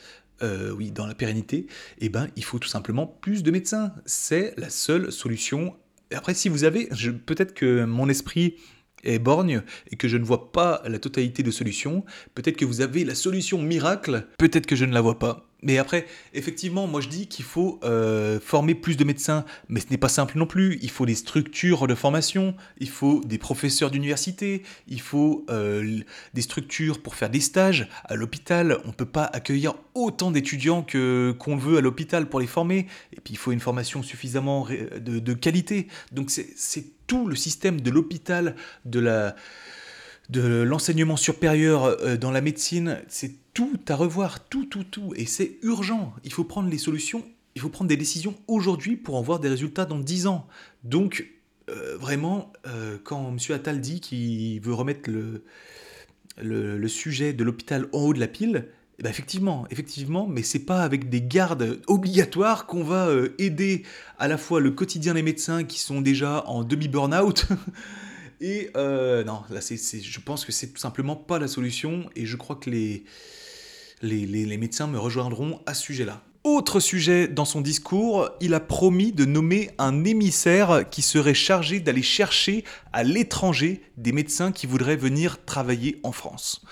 euh, 0.43 0.71
oui, 0.73 0.91
dans 0.91 1.07
la 1.07 1.15
pérennité, 1.15 1.67
eh 1.99 2.11
ben, 2.11 2.29
il 2.37 2.45
faut 2.45 2.59
tout 2.59 2.69
simplement 2.69 3.07
plus 3.07 3.43
de 3.43 3.51
médecins. 3.51 3.95
C'est 4.05 4.53
la 4.59 4.69
seule 4.69 5.11
solution 5.11 5.75
après, 6.15 6.35
si 6.35 6.49
vous 6.49 6.65
avez, 6.65 6.89
peut-être 7.27 7.55
que 7.55 7.85
mon 7.85 8.09
esprit 8.09 8.57
est 9.03 9.19
borgne 9.19 9.63
et 9.91 9.97
que 9.97 10.09
je 10.09 10.17
ne 10.17 10.25
vois 10.25 10.53
pas 10.53 10.83
la 10.87 10.99
totalité 10.99 11.43
de 11.43 11.51
solutions, 11.51 12.05
peut-être 12.35 12.57
que 12.57 12.65
vous 12.65 12.81
avez 12.81 13.05
la 13.05 13.15
solution 13.15 13.61
miracle, 13.61 14.27
peut-être 14.39 14.67
que 14.67 14.77
je 14.77 14.85
ne 14.85 14.93
la 14.93 15.01
vois 15.01 15.19
pas. 15.19 15.49
Mais 15.67 15.79
après, 15.79 16.07
effectivement, 16.33 16.87
moi 16.87 17.01
je 17.01 17.09
dis 17.09 17.27
qu'il 17.27 17.45
faut 17.45 17.81
euh, 17.83 18.39
former 18.39 18.77
plus 18.77 18.97
de 18.97 19.03
médecins, 19.03 19.45
mais 19.69 19.81
ce 19.81 19.87
n'est 19.91 19.99
pas 19.99 20.09
simple 20.09 20.39
non 20.39 20.47
plus. 20.47 20.79
Il 20.81 20.91
faut 20.91 21.07
des 21.07 21.17
structures 21.17 21.89
de 21.89 21.95
formation, 21.97 22.55
il 22.79 22.89
faut 22.89 23.21
des 23.25 23.37
professeurs 23.37 23.91
d'université, 23.91 24.63
il 24.87 25.01
faut 25.01 25.45
euh, 25.51 25.99
des 26.35 26.43
structures 26.43 27.03
pour 27.03 27.17
faire 27.17 27.31
des 27.31 27.41
stages. 27.41 27.89
À 28.05 28.15
l'hôpital, 28.15 28.79
on 28.85 28.89
ne 28.89 28.93
peut 28.93 29.05
pas 29.05 29.25
accueillir 29.25 29.75
autant 29.95 30.31
d'étudiants 30.31 30.85
que 30.85 31.35
qu'on 31.37 31.57
veut 31.57 31.79
à 31.79 31.81
l'hôpital 31.81 32.29
pour 32.29 32.39
les 32.39 32.47
former. 32.47 32.87
Et 33.13 33.21
puis 33.21 33.35
il 33.35 33.37
faut 33.37 33.51
une 33.51 33.59
formation 33.59 34.05
suffisamment 34.05 34.69
de, 34.69 35.19
de 35.19 35.35
qualité. 35.35 35.89
Donc 36.13 36.31
c'est 36.31 36.85
tout 37.09 37.27
le 37.27 37.35
système 37.35 37.81
de 37.81 37.91
l'hôpital, 37.91 38.55
de 38.85 39.01
la 39.01 39.35
de 40.31 40.63
l'enseignement 40.63 41.17
supérieur 41.17 41.85
euh, 41.85 42.17
dans 42.17 42.31
la 42.31 42.41
médecine, 42.41 43.01
c'est 43.09 43.35
tout 43.55 43.79
à 43.89 43.95
revoir, 43.95 44.49
tout, 44.49 44.67
tout, 44.67 44.85
tout. 44.85 45.13
Et 45.17 45.27
c'est 45.27 45.59
urgent. 45.63 46.15
Il 46.25 46.33
faut 46.33 46.45
prendre 46.45 46.69
les 46.69 46.79
solutions, 46.79 47.25
il 47.55 47.61
faut 47.61 47.69
prendre 47.69 47.89
des 47.89 47.97
décisions 47.97 48.35
aujourd'hui 48.49 48.97
pour 48.97 49.17
en 49.17 49.23
voir 49.23 49.41
des 49.41 49.49
résultats 49.49 49.85
dans 49.85 49.99
10 49.99 50.27
ans. 50.27 50.47
Donc, 50.85 51.27
euh, 51.71 51.97
vraiment, 51.97 52.53
euh, 52.67 52.99
quand 53.03 53.29
M. 53.29 53.39
Attal 53.55 53.81
dit 53.81 54.01
qu'il 54.01 54.61
veut 54.61 54.75
remettre 54.75 55.11
le, 55.11 55.43
le, 56.43 56.89
sujet 56.89 57.33
de 57.33 57.45
l'hôpital 57.45 57.87
en 57.93 58.01
haut 58.01 58.13
de 58.13 58.21
la 58.21 58.29
pile, 58.29 58.69
eh 58.99 59.03
ben 59.03 59.11
effectivement, 59.11 59.67
effectivement, 59.71 60.27
mais 60.27 60.43
c'est 60.43 60.65
pas 60.65 60.83
avec 60.83 61.11
des 61.11 61.21
gardes 61.21 61.81
obligatoires 61.87 62.67
qu'on 62.67 62.83
va 62.83 63.11
aider 63.39 63.83
à 64.19 64.27
la 64.27 64.39
fois 64.39 64.61
le 64.61 64.71
quotidien 64.71 65.15
des 65.15 65.23
médecins 65.23 65.65
qui 65.65 65.81
sont 65.81 66.01
déjà 66.01 66.45
en 66.47 66.65
demi-burnout 66.65 67.47
Et 68.41 68.71
euh, 68.77 69.25
non, 69.25 69.43
là, 69.51 69.61
je 69.61 70.21
pense 70.21 70.45
que 70.45 70.53
c'est 70.53 70.69
tout 70.69 70.81
simplement 70.81 71.17
pas 71.17 71.39
la 71.39 71.49
solution, 71.49 72.09
et 72.15 72.27
je 72.27 72.37
crois 72.37 72.57
que 72.57 72.71
les, 72.71 73.05
les, 74.03 74.27
les, 74.27 74.57
médecins 74.57 74.87
me 74.87 74.99
rejoindront 74.99 75.61
à 75.67 75.75
ce 75.75 75.83
sujet-là. 75.83 76.23
Autre 76.45 76.79
sujet 76.79 77.27
dans 77.27 77.45
son 77.45 77.61
discours, 77.61 78.31
il 78.41 78.55
a 78.55 78.61
promis 78.61 79.11
de 79.11 79.25
nommer 79.25 79.71
un 79.79 80.05
émissaire 80.05 80.89
qui 80.89 81.03
serait 81.03 81.35
chargé 81.35 81.81
d'aller 81.81 82.03
chercher 82.03 82.63
à 82.93 83.03
l'étranger 83.03 83.83
des 83.97 84.13
médecins 84.13 84.53
qui 84.53 84.67
voudraient 84.67 84.97
venir 84.97 85.45
travailler 85.45 85.99
en 86.05 86.13
France. 86.13 86.63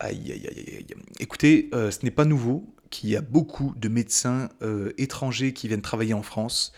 Aïe, 0.00 0.32
aïe, 0.32 0.48
aïe, 0.48 0.64
aïe. 0.78 0.86
Écoutez, 1.20 1.70
euh, 1.72 1.90
ce 1.90 1.98
n'est 2.02 2.10
pas 2.10 2.24
nouveau 2.24 2.64
qu'il 2.90 3.10
y 3.10 3.16
a 3.16 3.20
beaucoup 3.20 3.74
de 3.76 3.88
médecins 3.88 4.48
euh, 4.62 4.92
étrangers 4.98 5.52
qui 5.52 5.68
viennent 5.68 5.82
travailler 5.82 6.14
en 6.14 6.22
France. 6.22 6.72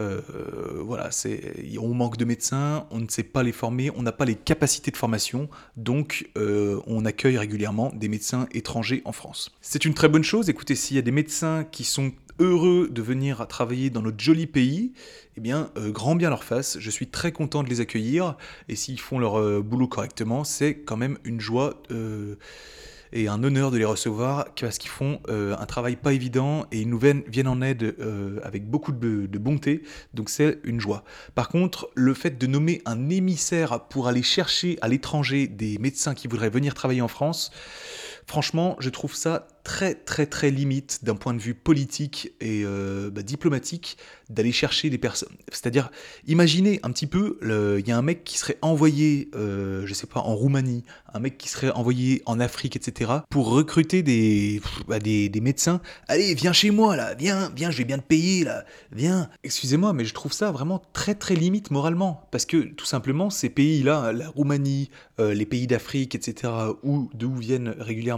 Euh, 0.00 0.20
voilà, 0.80 1.10
on 1.80 1.94
manque 1.94 2.16
de 2.16 2.24
médecins, 2.24 2.86
on 2.90 2.98
ne 2.98 3.08
sait 3.08 3.22
pas 3.22 3.42
les 3.42 3.52
former, 3.52 3.90
on 3.94 4.02
n'a 4.02 4.12
pas 4.12 4.24
les 4.24 4.34
capacités 4.34 4.90
de 4.90 4.96
formation, 4.96 5.48
donc 5.76 6.30
euh, 6.38 6.80
on 6.86 7.04
accueille 7.04 7.36
régulièrement 7.36 7.92
des 7.94 8.08
médecins 8.08 8.48
étrangers 8.52 9.02
en 9.04 9.12
France. 9.12 9.52
C'est 9.60 9.84
une 9.84 9.94
très 9.94 10.08
bonne 10.08 10.24
chose. 10.24 10.48
Écoutez, 10.48 10.74
s'il 10.74 10.96
y 10.96 10.98
a 10.98 11.02
des 11.02 11.10
médecins 11.10 11.64
qui 11.64 11.84
sont 11.84 12.12
heureux 12.38 12.88
de 12.90 13.02
venir 13.02 13.46
travailler 13.46 13.90
dans 13.90 14.00
notre 14.00 14.18
joli 14.22 14.46
pays, 14.46 14.94
eh 15.36 15.40
bien, 15.40 15.70
euh, 15.76 15.90
grand 15.90 16.16
bien 16.16 16.30
leur 16.30 16.44
face. 16.44 16.78
Je 16.78 16.90
suis 16.90 17.08
très 17.08 17.32
content 17.32 17.62
de 17.62 17.68
les 17.68 17.80
accueillir. 17.80 18.36
Et 18.68 18.76
s'ils 18.76 19.00
font 19.00 19.18
leur 19.18 19.62
boulot 19.62 19.88
correctement, 19.88 20.44
c'est 20.44 20.76
quand 20.76 20.96
même 20.96 21.18
une 21.24 21.40
joie 21.40 21.82
et 23.12 23.28
un 23.28 23.42
honneur 23.42 23.70
de 23.70 23.78
les 23.78 23.84
recevoir 23.84 24.46
parce 24.60 24.78
qu'ils 24.78 24.90
font 24.90 25.20
euh, 25.28 25.56
un 25.58 25.66
travail 25.66 25.96
pas 25.96 26.12
évident 26.12 26.66
et 26.72 26.80
ils 26.80 26.88
nous 26.88 26.98
viennent, 26.98 27.48
en 27.48 27.60
aide 27.60 27.94
euh, 28.00 28.38
avec 28.42 28.68
beaucoup 28.68 28.92
de, 28.92 29.26
de 29.26 29.38
bonté, 29.38 29.82
donc 30.14 30.30
c'est 30.30 30.58
une 30.64 30.80
joie. 30.80 31.04
Par 31.34 31.48
contre, 31.48 31.90
le 31.94 32.14
fait 32.14 32.38
de 32.38 32.46
nommer 32.46 32.82
un 32.84 33.10
émissaire 33.10 33.80
pour 33.88 34.08
aller 34.08 34.22
chercher 34.22 34.78
à 34.80 34.88
l'étranger 34.88 35.46
des 35.46 35.78
médecins 35.78 36.14
qui 36.14 36.28
voudraient 36.28 36.50
venir 36.50 36.74
travailler 36.74 37.02
en 37.02 37.08
France, 37.08 37.50
franchement, 38.26 38.76
je 38.80 38.90
trouve 38.90 39.14
ça 39.14 39.46
très 39.64 39.94
très 39.94 40.26
très 40.26 40.50
limite 40.50 41.04
d'un 41.04 41.14
point 41.14 41.34
de 41.34 41.38
vue 41.38 41.54
politique 41.54 42.32
et 42.40 42.62
euh, 42.64 43.10
bah, 43.10 43.22
diplomatique 43.22 43.96
d'aller 44.28 44.52
chercher 44.52 44.90
des 44.90 44.98
personnes. 44.98 45.36
C'est-à-dire, 45.48 45.90
imaginez 46.26 46.80
un 46.82 46.90
petit 46.90 47.06
peu, 47.06 47.38
il 47.78 47.86
y 47.86 47.92
a 47.92 47.98
un 47.98 48.02
mec 48.02 48.24
qui 48.24 48.38
serait 48.38 48.56
envoyé, 48.62 49.28
euh, 49.34 49.86
je 49.86 49.92
sais 49.92 50.06
pas, 50.06 50.20
en 50.20 50.34
Roumanie, 50.34 50.84
un 51.12 51.20
mec 51.20 51.36
qui 51.36 51.48
serait 51.48 51.70
envoyé 51.70 52.22
en 52.24 52.40
Afrique, 52.40 52.74
etc., 52.74 53.10
pour 53.28 53.50
recruter 53.50 54.02
des, 54.02 54.62
bah, 54.88 54.98
des, 54.98 55.28
des, 55.28 55.40
médecins. 55.42 55.82
Allez, 56.08 56.34
viens 56.34 56.54
chez 56.54 56.70
moi 56.70 56.96
là, 56.96 57.14
viens, 57.14 57.52
viens, 57.54 57.70
je 57.70 57.78
vais 57.78 57.84
bien 57.84 57.98
te 57.98 58.06
payer 58.06 58.44
là, 58.44 58.64
viens. 58.90 59.28
Excusez-moi, 59.44 59.92
mais 59.92 60.06
je 60.06 60.14
trouve 60.14 60.32
ça 60.32 60.50
vraiment 60.50 60.80
très 60.94 61.14
très 61.14 61.34
limite 61.34 61.70
moralement, 61.70 62.26
parce 62.30 62.46
que 62.46 62.56
tout 62.56 62.86
simplement 62.86 63.28
ces 63.28 63.50
pays-là, 63.50 64.12
la 64.12 64.30
Roumanie, 64.30 64.90
euh, 65.20 65.34
les 65.34 65.46
pays 65.46 65.66
d'Afrique, 65.66 66.14
etc., 66.14 66.52
où 66.82 67.10
d'où 67.12 67.34
viennent 67.36 67.74
régulièrement 67.78 68.11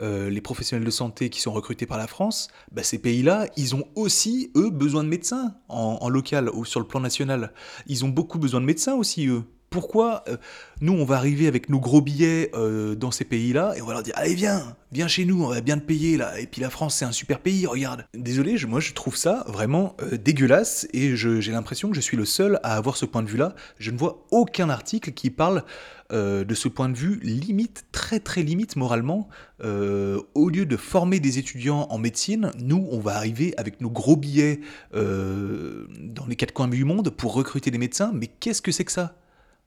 euh, 0.00 0.30
les 0.30 0.40
professionnels 0.40 0.84
de 0.84 0.90
santé 0.90 1.30
qui 1.30 1.40
sont 1.40 1.52
recrutés 1.52 1.86
par 1.86 1.98
la 1.98 2.06
France, 2.06 2.48
bah, 2.72 2.82
ces 2.82 2.98
pays-là, 2.98 3.46
ils 3.56 3.74
ont 3.74 3.84
aussi, 3.94 4.50
eux, 4.56 4.70
besoin 4.70 5.04
de 5.04 5.08
médecins 5.08 5.54
en, 5.68 6.08
local 6.08 6.50
ou 6.50 6.64
sur 6.64 6.80
le 6.80 6.86
plan 6.86 7.00
national. 7.00 7.52
Ils 7.86 8.04
ont 8.04 8.08
beaucoup 8.08 8.38
besoin 8.38 8.60
de 8.60 8.66
médecins 8.66 8.94
aussi, 8.94 9.26
eux. 9.26 9.44
Pourquoi 9.70 10.24
euh, 10.28 10.36
nous, 10.80 10.94
on 10.94 11.04
va 11.04 11.16
arriver 11.16 11.46
avec 11.46 11.68
nos 11.68 11.78
gros 11.78 12.00
billets 12.00 12.50
euh, 12.54 12.94
dans 12.94 13.10
ces 13.10 13.24
pays-là 13.24 13.74
et 13.76 13.82
on 13.82 13.86
va 13.86 13.92
leur 13.92 14.02
dire 14.02 14.14
Allez, 14.16 14.34
viens, 14.34 14.76
viens 14.92 15.08
chez 15.08 15.26
nous, 15.26 15.44
on 15.44 15.48
va 15.48 15.60
bien 15.60 15.78
te 15.78 15.84
payer 15.84 16.16
là. 16.16 16.40
Et 16.40 16.46
puis 16.46 16.62
la 16.62 16.70
France, 16.70 16.96
c'est 16.96 17.04
un 17.04 17.12
super 17.12 17.40
pays, 17.40 17.66
regarde. 17.66 18.06
Désolé, 18.14 18.56
moi 18.66 18.80
je 18.80 18.94
trouve 18.94 19.16
ça 19.16 19.44
vraiment 19.46 19.94
euh, 20.00 20.16
dégueulasse 20.16 20.88
et 20.94 21.16
j'ai 21.16 21.52
l'impression 21.52 21.90
que 21.90 21.96
je 21.96 22.00
suis 22.00 22.16
le 22.16 22.24
seul 22.24 22.60
à 22.62 22.76
avoir 22.76 22.96
ce 22.96 23.04
point 23.04 23.22
de 23.22 23.28
vue-là. 23.28 23.54
Je 23.78 23.90
ne 23.90 23.98
vois 23.98 24.24
aucun 24.30 24.70
article 24.70 25.12
qui 25.12 25.30
parle 25.30 25.64
de 26.10 26.54
ce 26.54 26.68
point 26.68 26.88
de 26.88 26.96
vue 26.96 27.20
limite, 27.22 27.84
très 27.92 28.18
très 28.18 28.42
limite 28.42 28.76
moralement. 28.76 29.28
au 29.62 30.48
lieu 30.48 30.64
de 30.64 30.76
former 30.78 31.20
des 31.20 31.38
étudiants 31.38 31.86
en 31.90 31.98
médecine, 31.98 32.50
nous, 32.58 32.88
on 32.90 32.98
va 32.98 33.16
arriver 33.16 33.52
avec 33.58 33.82
nos 33.82 33.90
gros 33.90 34.16
billets 34.16 34.60
dans 34.94 36.26
les 36.26 36.36
quatre 36.36 36.52
coins 36.52 36.68
du 36.68 36.84
monde 36.84 37.10
pour 37.10 37.34
recruter 37.34 37.70
des 37.70 37.76
médecins. 37.76 38.10
Mais 38.14 38.26
qu'est-ce 38.26 38.62
que 38.62 38.72
c'est 38.72 38.86
que 38.86 38.92
ça? 38.92 39.16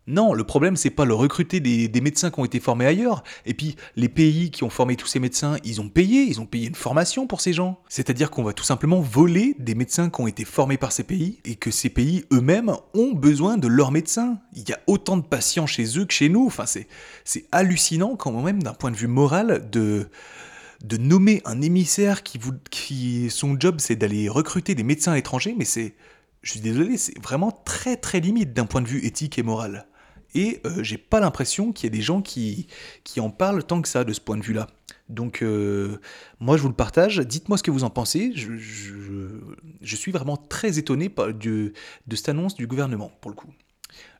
Non, 0.07 0.33
le 0.33 0.43
problème, 0.43 0.75
c'est 0.77 0.89
pas 0.89 1.05
le 1.05 1.13
recruter 1.13 1.59
des, 1.59 2.01
médecins 2.01 2.31
qui 2.31 2.39
ont 2.39 2.45
été 2.45 2.59
formés 2.59 2.87
ailleurs. 2.87 3.23
Et 3.45 3.53
puis, 3.53 3.75
les 3.95 4.09
pays 4.09 4.49
qui 4.49 4.63
ont 4.63 4.69
formé 4.69 4.95
tous 4.95 5.05
ces 5.05 5.19
médecins, 5.19 5.57
ils 5.63 5.79
ont 5.79 5.89
payé, 5.89 6.23
ils 6.23 6.41
ont 6.41 6.47
payé 6.47 6.67
une 6.67 6.75
formation 6.75 7.27
pour 7.27 7.39
ces 7.39 7.53
gens. 7.53 7.79
C'est-à-dire 7.87 8.31
qu'on 8.31 8.43
va 8.43 8.53
tout 8.53 8.63
simplement 8.63 8.99
voler 8.99 9.55
des 9.59 9.75
médecins 9.75 10.09
qui 10.09 10.19
ont 10.19 10.27
été 10.27 10.43
formés 10.43 10.77
par 10.77 10.91
ces 10.91 11.03
pays 11.03 11.39
et 11.45 11.55
que 11.55 11.69
ces 11.69 11.89
pays 11.89 12.25
eux-mêmes 12.33 12.73
ont 12.95 13.13
besoin 13.13 13.57
de 13.57 13.67
leurs 13.67 13.91
médecins. 13.91 14.39
Il 14.53 14.67
y 14.67 14.73
a 14.73 14.79
autant 14.87 15.17
de 15.17 15.23
patients 15.23 15.67
chez 15.67 15.99
eux 15.99 16.05
que 16.05 16.13
chez 16.13 16.29
nous. 16.29 16.47
Enfin, 16.47 16.65
c'est, 16.65 16.87
hallucinant 17.51 18.15
quand 18.15 18.31
même 18.41 18.63
d'un 18.63 18.73
point 18.73 18.91
de 18.91 18.97
vue 18.97 19.07
moral 19.07 19.69
de 19.69 20.09
nommer 20.97 21.43
un 21.45 21.61
émissaire 21.61 22.23
qui, 22.23 22.39
qui 22.71 23.29
son 23.29 23.57
job 23.59 23.75
c'est 23.77 23.95
d'aller 23.95 24.29
recruter 24.29 24.73
des 24.73 24.83
médecins 24.83 25.13
étrangers, 25.13 25.55
mais 25.57 25.65
c'est, 25.65 25.95
je 26.41 26.51
suis 26.51 26.59
désolé, 26.59 26.97
c'est 26.97 27.17
vraiment 27.21 27.51
très 27.51 27.97
très 27.97 28.19
limite 28.19 28.53
d'un 28.53 28.65
point 28.65 28.81
de 28.81 28.87
vue 28.87 29.05
éthique 29.05 29.37
et 29.37 29.43
moral. 29.43 29.87
Et 30.33 30.61
euh, 30.65 30.83
j'ai 30.83 30.97
pas 30.97 31.19
l'impression 31.19 31.71
qu'il 31.71 31.85
y 31.85 31.87
ait 31.87 31.97
des 31.97 32.01
gens 32.01 32.21
qui, 32.21 32.67
qui 33.03 33.19
en 33.19 33.29
parlent 33.29 33.63
tant 33.63 33.81
que 33.81 33.87
ça 33.87 34.03
de 34.03 34.13
ce 34.13 34.21
point 34.21 34.37
de 34.37 34.43
vue-là. 34.43 34.67
Donc 35.09 35.41
euh, 35.41 35.97
moi 36.39 36.55
je 36.55 36.61
vous 36.61 36.69
le 36.69 36.75
partage, 36.75 37.19
dites-moi 37.19 37.57
ce 37.57 37.63
que 37.63 37.71
vous 37.71 37.83
en 37.83 37.89
pensez, 37.89 38.31
je, 38.33 38.57
je, 38.57 39.95
suis 39.95 40.11
vraiment 40.11 40.37
très 40.37 40.79
étonné 40.79 41.09
de, 41.09 41.73
de 42.07 42.15
cette 42.15 42.29
annonce 42.29 42.55
du 42.55 42.65
gouvernement 42.65 43.11
pour 43.19 43.29
le 43.29 43.35
coup. 43.35 43.49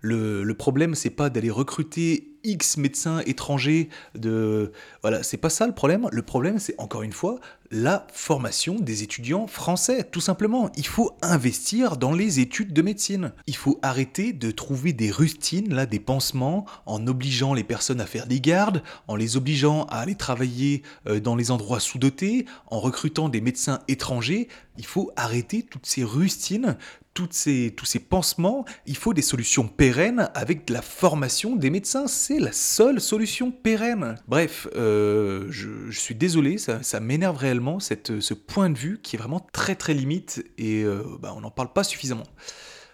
Le, 0.02 0.44
le 0.44 0.54
problème, 0.54 0.96
c'est 0.96 1.10
pas 1.10 1.30
d'aller 1.30 1.50
recruter 1.50 2.34
X 2.44 2.76
médecins 2.76 3.22
étrangers 3.26 3.88
de 4.16 4.74
voilà, 5.02 5.24
c'est 5.24 5.38
pas 5.38 5.50
ça 5.50 5.66
le 5.66 5.74
problème. 5.74 6.10
Le 6.12 6.22
problème, 6.22 6.60
c'est 6.60 6.76
encore 6.78 7.04
une 7.04 7.14
fois 7.14 7.40
la 7.72 8.06
formation 8.12 8.76
des 8.80 9.02
étudiants 9.02 9.48
français, 9.48 10.04
tout 10.04 10.20
simplement. 10.20 10.70
Il 10.76 10.86
faut 10.86 11.16
investir 11.22 11.96
dans 11.96 12.12
les 12.12 12.40
études 12.42 12.74
de 12.74 12.82
médecine. 12.82 13.32
Il 13.48 13.56
faut 13.56 13.80
arrêter 13.82 14.34
de 14.34 14.52
trouver 14.52 14.92
des 14.92 15.10
rustines 15.10 15.74
là, 15.74 15.86
des 15.86 16.00
pansements 16.00 16.66
en 16.86 17.08
obligeant 17.08 17.54
les 17.54 17.64
personnes 17.64 18.02
à 18.02 18.06
faire 18.06 18.28
des 18.28 18.42
gardes, 18.42 18.84
en 19.08 19.16
les 19.16 19.38
obligeant 19.38 19.86
à 19.86 20.00
aller 20.00 20.16
travailler 20.16 20.84
euh, 21.08 21.20
dans 21.20 21.36
les 21.36 21.50
endroits 21.50 21.80
sous-dotés, 21.80 22.46
en 22.68 22.80
recrutant 22.80 23.30
des 23.30 23.42
médecins 23.42 23.80
étrangers. 23.88 24.50
Il 24.78 24.86
faut 24.86 25.12
arrêter 25.16 25.64
toutes 25.64 25.86
ces 25.86 26.04
rustines 26.04 26.78
toutes 27.14 27.34
ces, 27.34 27.74
tous 27.76 27.86
ces 27.86 28.00
pansements, 28.00 28.66
il 28.86 28.96
faut 28.96 29.14
des 29.14 29.22
solutions 29.22 29.68
pérennes 29.68 30.30
avec 30.34 30.66
de 30.68 30.74
la 30.74 30.82
formation 30.82 31.56
des 31.56 31.70
médecins. 31.70 32.08
C'est 32.08 32.40
la 32.40 32.54
seule 32.54 33.02
solution 33.02 33.52
pérenne. 33.52 34.16
Bref, 34.28 34.68
euh, 34.76 35.48
je, 35.50 35.92
suis 35.92 36.16
désolé, 36.16 36.58
ça, 36.58 37.00
m'énerve 37.00 37.38
réellement, 37.38 37.61
cette, 37.80 38.20
ce 38.20 38.34
point 38.34 38.70
de 38.70 38.78
vue 38.78 39.00
qui 39.02 39.16
est 39.16 39.20
vraiment 39.20 39.46
très 39.52 39.76
très 39.76 39.94
limite 39.94 40.44
et 40.58 40.84
euh, 40.84 41.04
bah, 41.20 41.34
on 41.36 41.42
n'en 41.42 41.52
parle 41.52 41.74
pas 41.74 41.84
suffisamment. 41.84 42.26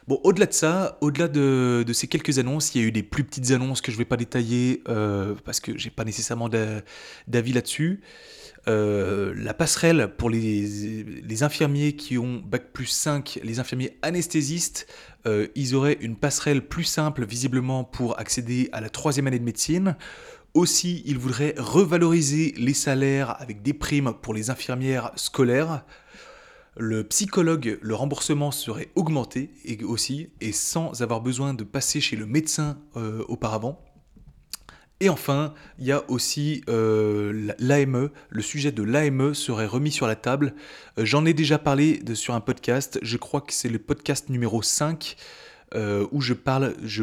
Bon, 0.08 0.22
au-delà 0.24 0.46
de 0.46 0.54
ça, 0.54 0.98
au-delà 1.02 1.28
de, 1.28 1.86
ces 1.92 2.08
quelques 2.08 2.40
annonces, 2.40 2.74
il 2.74 2.82
y 2.82 2.84
a 2.86 2.88
eu 2.88 2.92
des 2.94 3.04
plus 3.04 3.26
petites 3.26 3.52
annonces 3.52 3.82
que 3.82 3.92
je 3.92 3.98
ne 3.98 4.00
vais 4.00 4.06
pas 4.06 4.16
détailler 4.16 4.82
euh, 4.88 5.36
parce 5.44 5.60
que 5.60 5.78
j'ai 5.78 5.90
pas 5.90 6.06
nécessairement 6.06 6.48
d'avis 6.48 7.52
là-dessus. 7.52 8.00
Euh, 8.68 9.34
la 9.36 9.54
passerelle 9.54 10.14
pour 10.18 10.30
les, 10.30 11.44
infirmiers 11.44 11.94
qui 11.96 12.18
ont 12.18 12.42
Bac 12.44 12.72
plus 12.74 12.88
5, 12.88 13.40
les 13.44 13.60
infirmiers 13.60 13.98
anesthésistes, 14.02 14.88
euh, 15.26 15.48
ils 15.56 15.76
auraient 15.76 15.98
une 16.02 16.16
passerelle 16.16 16.66
plus 16.68 16.84
simple 16.84 17.26
visiblement 17.26 17.84
pour 17.84 18.20
accéder 18.20 18.70
à 18.72 18.82
la 18.82 18.90
troisième 18.90 19.28
année 19.28 19.40
de 19.40 19.44
médecine. 19.44 19.96
Aussi, 20.58 21.04
ils 21.06 21.20
voudraient 21.20 21.54
revaloriser 21.56 22.56
les 22.58 22.74
salaires 22.74 23.40
avec 23.40 23.62
des 23.62 23.76
primes 23.76 24.16
pour 24.24 24.34
les 24.34 24.50
infirmières 24.50 25.12
scolaires. 25.16 25.86
Le 26.76 27.04
psychologue, 27.04 27.78
le 27.80 27.94
remboursement 27.94 28.50
serait 28.50 28.90
augmenté 28.96 29.52
aussi, 29.84 30.30
et 30.42 30.52
sans 30.52 31.04
avoir 31.04 31.22
besoin 31.22 31.54
de 31.54 31.64
passer 31.64 32.02
chez 32.02 32.16
le 32.16 32.26
médecin 32.26 32.80
euh, 32.96 33.24
auparavant. 33.28 33.80
Et 35.00 35.10
enfin, 35.10 35.54
il 35.78 35.86
y 35.86 35.92
a 35.92 36.04
aussi 36.10 36.64
euh, 36.70 37.54
l'AME. 37.60 38.10
Le 38.30 38.42
sujet 38.42 38.72
de 38.72 38.82
l'AME 38.82 39.36
serait 39.36 39.68
remis 39.68 39.92
sur 39.92 40.08
la 40.08 40.16
table. 40.16 40.56
Euh, 40.98 41.06
j'en 41.06 41.24
ai 41.28 41.36
déjà 41.36 41.60
parlé 41.60 42.02
sur 42.16 42.34
un 42.34 42.42
podcast. 42.42 42.98
Je 43.04 43.18
crois 43.18 43.42
que 43.42 43.54
c'est 43.54 43.70
le 43.70 43.78
podcast 43.78 44.30
numéro 44.30 44.64
5. 44.64 45.18
Euh, 45.76 46.08
où 46.14 46.22
je, 46.22 46.34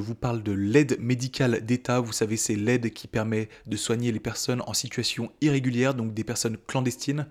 vous 0.01 0.15
parle 0.15 0.43
de 0.43 0.53
l'aide 0.53 0.99
médicale 0.99 1.61
d'État. 1.67 2.01
Vous 2.01 2.13
savez, 2.13 2.39
c'est 2.39 2.57
l'aide 2.57 2.95
qui 2.95 3.07
permet 3.07 3.51
de 3.67 3.77
soigner 3.77 4.11
les 4.11 4.21
personnes 4.21 4.63
en 4.67 4.73
situation 4.73 5.31
irrégulière, 5.43 5.93
donc 5.93 6.15
des 6.15 6.25
personnes 6.25 6.57
clandestines. 6.67 7.27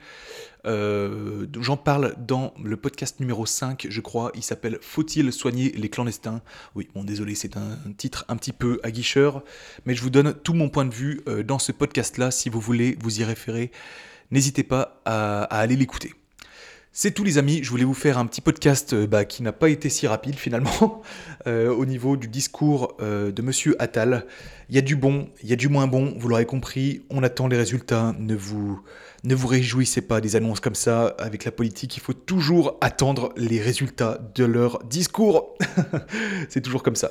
Euh, 0.67 1.47
j'en 1.59 1.75
parle 1.75 2.15
dans 2.19 2.53
le 2.63 2.77
podcast 2.77 3.19
numéro 3.19 3.47
5, 3.47 3.87
je 3.89 4.01
crois. 4.01 4.31
Il 4.35 4.43
s'appelle 4.43 4.77
Faut-il 4.81 5.33
soigner 5.33 5.71
les 5.71 5.89
clandestins? 5.89 6.41
Oui, 6.75 6.87
bon, 6.93 7.03
désolé, 7.03 7.33
c'est 7.33 7.57
un 7.57 7.79
titre 7.97 8.25
un 8.27 8.35
petit 8.35 8.53
peu 8.53 8.79
aguicheur, 8.83 9.43
mais 9.87 9.95
je 9.95 10.03
vous 10.03 10.11
donne 10.11 10.35
tout 10.35 10.53
mon 10.53 10.69
point 10.69 10.85
de 10.85 10.93
vue 10.93 11.21
euh, 11.27 11.41
dans 11.41 11.57
ce 11.57 11.71
podcast-là. 11.71 12.29
Si 12.29 12.49
vous 12.49 12.59
voulez 12.59 12.95
vous 13.01 13.21
y 13.21 13.23
référer, 13.23 13.71
n'hésitez 14.29 14.63
pas 14.63 15.01
à 15.05 15.45
aller 15.45 15.75
l'écouter. 15.75 16.13
C'est 16.95 17.09
tout 17.09 17.23
les 17.23 17.39
amis, 17.39 17.63
je 17.63 17.71
voulais 17.71 17.85
vous 17.85 17.95
faire 17.95 18.19
un 18.19 18.27
petit 18.27 18.39
podcast 18.39 18.93
euh, 18.93 19.07
bah, 19.07 19.25
qui 19.25 19.41
n'a 19.41 19.51
pas 19.51 19.69
été 19.69 19.89
si 19.89 20.05
rapide 20.05 20.35
finalement 20.35 21.01
euh, 21.47 21.73
au 21.73 21.87
niveau 21.87 22.17
du 22.17 22.27
discours 22.27 22.95
euh, 23.01 23.31
de 23.31 23.41
Monsieur 23.41 23.75
Attal. 23.81 24.27
Il 24.69 24.75
y 24.75 24.77
a 24.77 24.81
du 24.81 24.95
bon, 24.95 25.27
il 25.41 25.49
y 25.49 25.53
a 25.53 25.55
du 25.55 25.69
moins 25.69 25.87
bon, 25.87 26.13
vous 26.15 26.27
l'aurez 26.27 26.45
compris, 26.45 27.01
on 27.09 27.23
attend 27.23 27.47
les 27.47 27.57
résultats, 27.57 28.13
ne 28.19 28.35
vous, 28.35 28.79
ne 29.23 29.33
vous 29.33 29.47
réjouissez 29.47 30.01
pas 30.01 30.21
des 30.21 30.35
annonces 30.35 30.59
comme 30.59 30.75
ça 30.75 31.15
avec 31.17 31.45
la 31.45 31.51
politique, 31.51 31.97
il 31.97 31.99
faut 31.99 32.13
toujours 32.13 32.77
attendre 32.79 33.33
les 33.37 33.59
résultats 33.59 34.19
de 34.35 34.45
leur 34.45 34.83
discours. 34.83 35.57
C'est 36.49 36.61
toujours 36.61 36.83
comme 36.83 36.95
ça. 36.95 37.09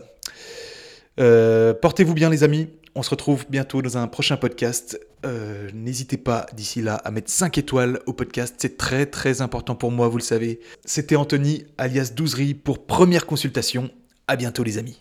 Euh, 1.20 1.74
portez-vous 1.74 2.14
bien 2.14 2.30
les 2.30 2.44
amis, 2.44 2.68
on 2.94 3.02
se 3.02 3.10
retrouve 3.10 3.44
bientôt 3.48 3.82
dans 3.82 3.96
un 3.96 4.06
prochain 4.06 4.36
podcast. 4.36 4.98
Euh, 5.24 5.70
n'hésitez 5.72 6.16
pas 6.16 6.46
d'ici 6.54 6.82
là 6.82 6.96
à 6.96 7.10
mettre 7.10 7.30
5 7.30 7.56
étoiles 7.58 8.00
au 8.06 8.12
podcast, 8.12 8.56
c'est 8.58 8.76
très 8.76 9.06
très 9.06 9.40
important 9.40 9.74
pour 9.74 9.90
moi, 9.90 10.08
vous 10.08 10.18
le 10.18 10.22
savez. 10.22 10.60
C'était 10.84 11.16
Anthony 11.16 11.64
alias 11.78 12.12
Douzery 12.14 12.54
pour 12.54 12.86
première 12.86 13.26
consultation. 13.26 13.90
À 14.28 14.36
bientôt 14.36 14.62
les 14.62 14.78
amis. 14.78 14.90